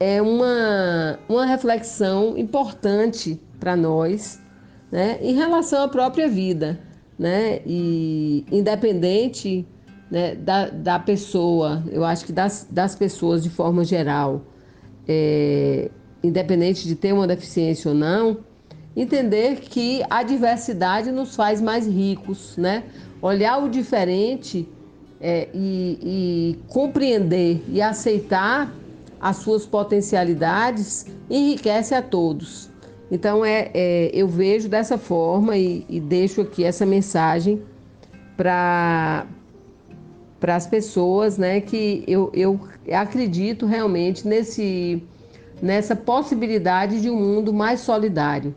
é 0.00 0.22
uma, 0.22 1.18
uma 1.28 1.44
reflexão 1.44 2.36
importante 2.38 3.38
para 3.60 3.76
nós 3.76 4.40
né, 4.90 5.18
em 5.20 5.34
relação 5.34 5.84
à 5.84 5.88
própria 5.88 6.26
vida. 6.26 6.80
Né? 7.18 7.60
E 7.66 8.46
independente 8.50 9.68
né, 10.10 10.34
da, 10.34 10.70
da 10.70 10.98
pessoa, 10.98 11.84
eu 11.90 12.02
acho 12.02 12.24
que 12.24 12.32
das, 12.32 12.66
das 12.70 12.94
pessoas 12.94 13.42
de 13.42 13.50
forma 13.50 13.84
geral, 13.84 14.42
é, 15.06 15.90
independente 16.24 16.88
de 16.88 16.94
ter 16.94 17.12
uma 17.12 17.26
deficiência 17.26 17.90
ou 17.90 17.94
não, 17.94 18.38
entender 18.96 19.56
que 19.60 20.02
a 20.08 20.22
diversidade 20.22 21.12
nos 21.12 21.36
faz 21.36 21.60
mais 21.60 21.86
ricos, 21.86 22.56
né? 22.56 22.84
Olhar 23.22 23.62
o 23.62 23.68
diferente 23.68 24.66
é, 25.20 25.48
e, 25.54 25.98
e 26.02 26.58
compreender 26.68 27.62
e 27.68 27.80
aceitar 27.80 28.72
as 29.20 29.36
suas 29.36 29.66
potencialidades, 29.66 31.06
enriquece 31.28 31.94
a 31.94 32.00
todos. 32.00 32.70
Então 33.10 33.44
é, 33.44 33.70
é 33.74 34.10
eu 34.14 34.26
vejo 34.26 34.68
dessa 34.68 34.96
forma 34.96 35.56
e, 35.56 35.84
e 35.88 36.00
deixo 36.00 36.40
aqui 36.40 36.64
essa 36.64 36.86
mensagem 36.86 37.62
para 38.36 39.26
para 40.38 40.56
as 40.56 40.66
pessoas, 40.66 41.36
né, 41.36 41.60
que 41.60 42.02
eu, 42.08 42.30
eu 42.32 42.58
acredito 42.90 43.66
realmente 43.66 44.26
nesse 44.26 45.02
nessa 45.60 45.94
possibilidade 45.94 47.02
de 47.02 47.10
um 47.10 47.16
mundo 47.16 47.52
mais 47.52 47.80
solidário 47.80 48.54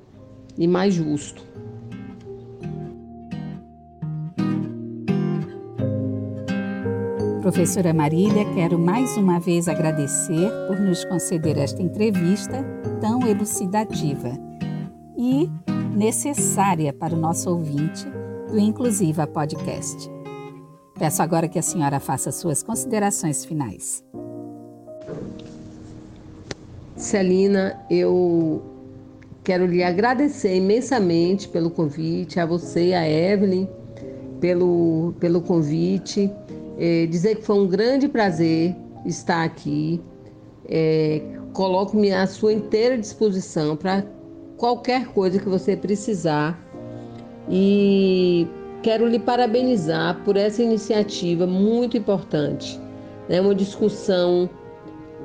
e 0.57 0.65
mais 0.65 0.93
justo. 0.93 1.43
Professora 7.43 7.93
Marília, 7.93 8.45
quero 8.55 8.79
mais 8.79 9.17
uma 9.17 9.37
vez 9.37 9.67
agradecer 9.67 10.49
por 10.65 10.79
nos 10.79 11.03
conceder 11.03 11.57
esta 11.57 11.81
entrevista 11.81 12.63
tão 13.01 13.27
elucidativa 13.27 14.31
e 15.17 15.49
necessária 15.93 16.93
para 16.93 17.13
o 17.13 17.19
nosso 17.19 17.49
ouvinte 17.49 18.07
do 18.49 18.57
Inclusiva 18.57 19.27
Podcast. 19.27 20.09
Peço 20.97 21.21
agora 21.21 21.49
que 21.49 21.59
a 21.59 21.61
senhora 21.61 21.99
faça 21.99 22.31
suas 22.31 22.63
considerações 22.63 23.43
finais. 23.43 24.01
Celina, 26.95 27.77
eu 27.89 28.63
quero 29.43 29.65
lhe 29.65 29.83
agradecer 29.83 30.55
imensamente 30.55 31.49
pelo 31.49 31.69
convite, 31.69 32.39
a 32.39 32.45
você 32.45 32.93
a 32.93 33.05
Evelyn, 33.05 33.67
pelo, 34.39 35.13
pelo 35.19 35.41
convite 35.41 36.31
é, 36.77 37.05
dizer 37.07 37.35
que 37.35 37.43
foi 37.43 37.57
um 37.57 37.67
grande 37.67 38.07
prazer 38.07 38.75
estar 39.05 39.43
aqui. 39.43 40.01
É, 40.67 41.21
Coloco-me 41.53 42.11
à 42.11 42.25
sua 42.25 42.51
inteira 42.51 42.97
disposição 42.97 43.75
para 43.75 44.03
qualquer 44.57 45.07
coisa 45.07 45.39
que 45.39 45.47
você 45.47 45.75
precisar. 45.75 46.59
e 47.49 48.47
quero 48.81 49.07
lhe 49.07 49.19
parabenizar 49.19 50.21
por 50.23 50.35
essa 50.35 50.61
iniciativa 50.61 51.45
muito 51.47 51.97
importante. 51.97 52.79
É 53.29 53.39
uma 53.39 53.55
discussão 53.55 54.49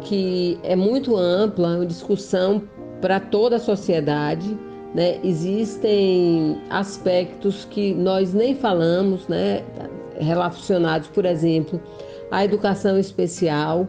que 0.00 0.58
é 0.62 0.76
muito 0.76 1.16
ampla, 1.16 1.76
uma 1.76 1.86
discussão 1.86 2.62
para 3.00 3.18
toda 3.18 3.56
a 3.56 3.58
sociedade. 3.58 4.56
Né? 4.94 5.18
Existem 5.24 6.58
aspectos 6.70 7.64
que 7.64 7.94
nós 7.94 8.32
nem 8.32 8.54
falamos, 8.54 9.26
né? 9.28 9.62
Relacionados, 10.20 11.08
por 11.08 11.24
exemplo, 11.24 11.80
à 12.30 12.44
educação 12.44 12.98
especial, 12.98 13.88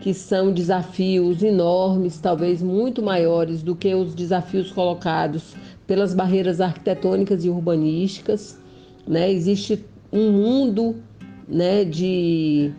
que 0.00 0.12
são 0.12 0.52
desafios 0.52 1.42
enormes, 1.42 2.18
talvez 2.18 2.62
muito 2.62 3.02
maiores 3.02 3.62
do 3.62 3.74
que 3.74 3.94
os 3.94 4.14
desafios 4.14 4.70
colocados 4.70 5.54
pelas 5.86 6.14
barreiras 6.14 6.60
arquitetônicas 6.60 7.44
e 7.44 7.48
urbanísticas. 7.48 8.58
Né? 9.06 9.32
Existe 9.32 9.84
um 10.12 10.30
mundo 10.30 10.96
né, 11.48 11.84
de, 11.84 12.72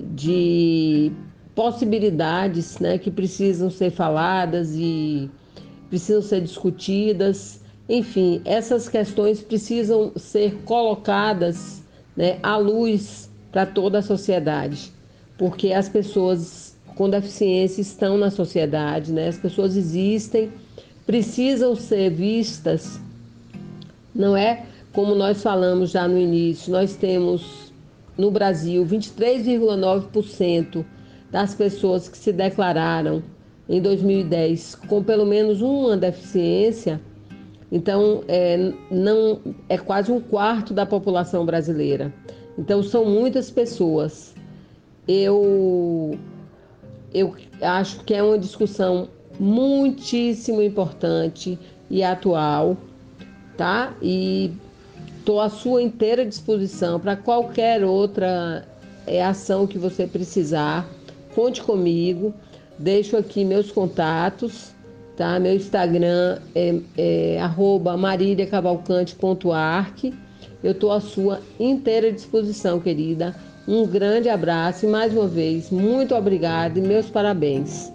de 0.00 1.12
possibilidades 1.54 2.78
né, 2.78 2.98
que 2.98 3.10
precisam 3.10 3.70
ser 3.70 3.90
faladas 3.90 4.74
e 4.74 5.30
precisam 5.88 6.22
ser 6.22 6.40
discutidas. 6.40 7.60
Enfim, 7.88 8.40
essas 8.44 8.88
questões 8.88 9.40
precisam 9.40 10.12
ser 10.16 10.54
colocadas 10.64 11.83
né, 12.16 12.38
à 12.42 12.56
luz 12.56 13.30
para 13.50 13.66
toda 13.66 13.98
a 13.98 14.02
sociedade, 14.02 14.92
porque 15.38 15.72
as 15.72 15.88
pessoas 15.88 16.76
com 16.94 17.10
deficiência 17.10 17.80
estão 17.80 18.16
na 18.16 18.30
sociedade, 18.30 19.12
né? 19.12 19.28
as 19.28 19.36
pessoas 19.36 19.76
existem, 19.76 20.52
precisam 21.04 21.74
ser 21.74 22.10
vistas. 22.10 23.00
Não 24.14 24.36
é 24.36 24.64
como 24.92 25.14
nós 25.14 25.42
falamos 25.42 25.90
já 25.90 26.06
no 26.06 26.16
início, 26.16 26.70
nós 26.70 26.94
temos 26.94 27.72
no 28.16 28.30
Brasil 28.30 28.86
23,9% 28.86 30.84
das 31.32 31.52
pessoas 31.52 32.08
que 32.08 32.16
se 32.16 32.32
declararam 32.32 33.20
em 33.68 33.82
2010 33.82 34.76
com 34.86 35.02
pelo 35.02 35.26
menos 35.26 35.60
uma 35.60 35.96
deficiência, 35.96 37.00
então 37.74 38.22
é, 38.28 38.72
não 38.88 39.40
é 39.68 39.76
quase 39.76 40.12
um 40.12 40.20
quarto 40.20 40.72
da 40.72 40.86
população 40.86 41.44
brasileira. 41.44 42.14
Então 42.56 42.84
são 42.84 43.04
muitas 43.04 43.50
pessoas. 43.50 44.32
Eu 45.08 46.16
eu 47.12 47.34
acho 47.60 48.04
que 48.04 48.14
é 48.14 48.22
uma 48.22 48.38
discussão 48.38 49.08
muitíssimo 49.40 50.62
importante 50.62 51.58
e 51.90 52.04
atual, 52.04 52.76
tá? 53.56 53.92
E 54.00 54.52
estou 55.18 55.40
à 55.40 55.48
sua 55.48 55.82
inteira 55.82 56.24
disposição 56.24 57.00
para 57.00 57.16
qualquer 57.16 57.84
outra 57.84 58.68
é, 59.04 59.24
ação 59.24 59.66
que 59.66 59.78
você 59.78 60.06
precisar. 60.06 60.88
Conte 61.34 61.60
comigo. 61.60 62.32
Deixo 62.78 63.16
aqui 63.16 63.44
meus 63.44 63.72
contatos, 63.72 64.73
tá? 65.16 65.38
Meu 65.38 65.54
Instagram 65.54 66.38
é, 66.54 66.74
é. 66.96 67.38
Eu 70.62 70.72
estou 70.72 70.92
à 70.92 71.00
sua 71.00 71.40
inteira 71.58 72.12
disposição, 72.12 72.80
querida. 72.80 73.34
Um 73.66 73.86
grande 73.86 74.28
abraço 74.28 74.84
e 74.84 74.88
mais 74.88 75.12
uma 75.12 75.26
vez, 75.26 75.70
muito 75.70 76.14
obrigada 76.14 76.78
e 76.78 76.82
meus 76.82 77.06
parabéns. 77.06 77.92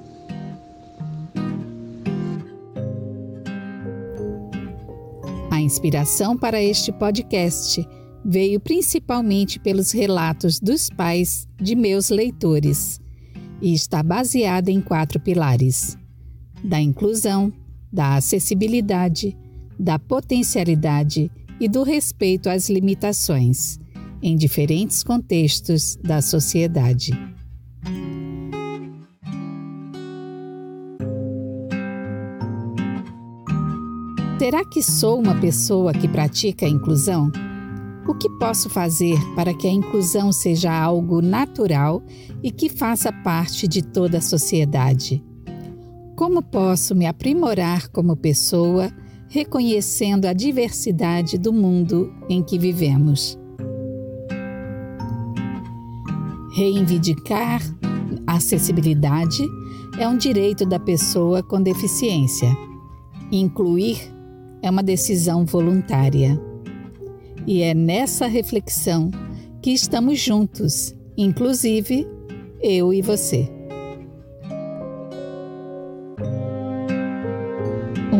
A 5.51 5.61
inspiração 5.61 6.35
para 6.35 6.61
este 6.61 6.91
podcast 6.91 7.87
veio 8.25 8.59
principalmente 8.59 9.59
pelos 9.59 9.91
relatos 9.91 10.59
dos 10.59 10.89
pais 10.89 11.47
de 11.61 11.75
meus 11.75 12.09
leitores 12.09 12.99
e 13.61 13.73
está 13.73 14.01
baseada 14.01 14.71
em 14.71 14.81
quatro 14.81 15.19
pilares: 15.19 15.97
da 16.63 16.79
inclusão, 16.79 17.51
da 17.91 18.15
acessibilidade, 18.15 19.37
da 19.79 19.97
potencialidade 19.97 21.31
e 21.59 21.67
do 21.67 21.83
respeito 21.83 22.49
às 22.49 22.69
limitações, 22.69 23.79
em 24.21 24.35
diferentes 24.35 25.03
contextos 25.03 25.95
da 25.97 26.21
sociedade. 26.21 27.11
Será 34.39 34.63
que 34.63 34.81
sou 34.81 35.19
uma 35.19 35.35
pessoa 35.35 35.91
que 35.93 36.07
pratica 36.07 36.65
a 36.65 36.69
inclusão? 36.69 37.29
O 38.07 38.15
que 38.15 38.29
posso 38.39 38.69
fazer 38.69 39.17
para 39.35 39.53
que 39.53 39.67
a 39.67 39.71
inclusão 39.71 40.31
seja 40.31 40.71
algo 40.71 41.21
natural 41.21 42.01
e 42.41 42.49
que 42.49 42.69
faça 42.69 43.11
parte 43.11 43.67
de 43.67 43.81
toda 43.81 44.17
a 44.17 44.21
sociedade? 44.21 45.21
Como 46.19 46.43
posso 46.43 46.93
me 46.93 47.05
aprimorar 47.05 47.87
como 47.87 48.13
pessoa, 48.13 48.91
reconhecendo 49.29 50.25
a 50.25 50.33
diversidade 50.33 51.37
do 51.37 51.53
mundo 51.53 52.13
em 52.27 52.43
que 52.43 52.59
vivemos? 52.59 53.39
Reivindicar 56.53 57.61
a 58.27 58.33
acessibilidade 58.33 59.41
é 59.97 60.05
um 60.09 60.17
direito 60.17 60.65
da 60.65 60.77
pessoa 60.77 61.41
com 61.41 61.61
deficiência. 61.61 62.49
Incluir 63.31 63.97
é 64.61 64.69
uma 64.69 64.83
decisão 64.83 65.45
voluntária. 65.45 66.37
E 67.47 67.61
é 67.61 67.73
nessa 67.73 68.27
reflexão 68.27 69.09
que 69.61 69.71
estamos 69.71 70.19
juntos, 70.19 70.93
inclusive 71.17 72.05
eu 72.61 72.93
e 72.93 73.01
você. 73.01 73.58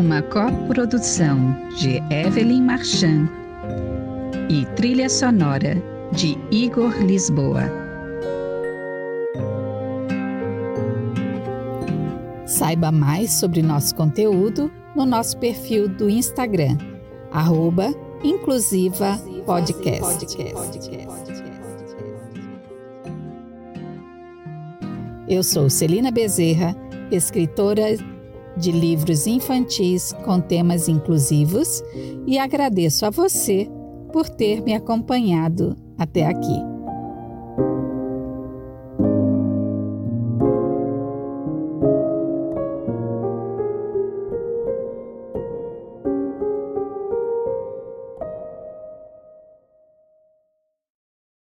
Uma 0.00 0.22
coprodução 0.22 1.54
de 1.76 1.98
Evelyn 2.10 2.62
Marchand 2.62 3.28
e 4.48 4.64
trilha 4.74 5.10
sonora 5.10 5.76
de 6.12 6.38
Igor 6.50 6.96
Lisboa. 7.02 7.64
Saiba 12.46 12.90
mais 12.90 13.30
sobre 13.30 13.60
nosso 13.60 13.94
conteúdo 13.94 14.72
no 14.96 15.04
nosso 15.04 15.36
perfil 15.36 15.86
do 15.86 16.08
Instagram, 16.08 16.78
arroba 17.30 17.94
Inclusiva 18.24 19.20
Podcast. 19.44 20.26
Eu 25.28 25.42
sou 25.42 25.68
Celina 25.68 26.10
Bezerra, 26.10 26.74
escritora 27.10 27.98
de 28.56 28.72
livros 28.72 29.26
infantis 29.26 30.12
com 30.24 30.40
temas 30.40 30.88
inclusivos 30.88 31.82
e 32.26 32.38
agradeço 32.38 33.06
a 33.06 33.10
você 33.10 33.68
por 34.12 34.28
ter 34.28 34.60
me 34.62 34.74
acompanhado 34.74 35.76
até 35.98 36.26
aqui. 36.26 36.69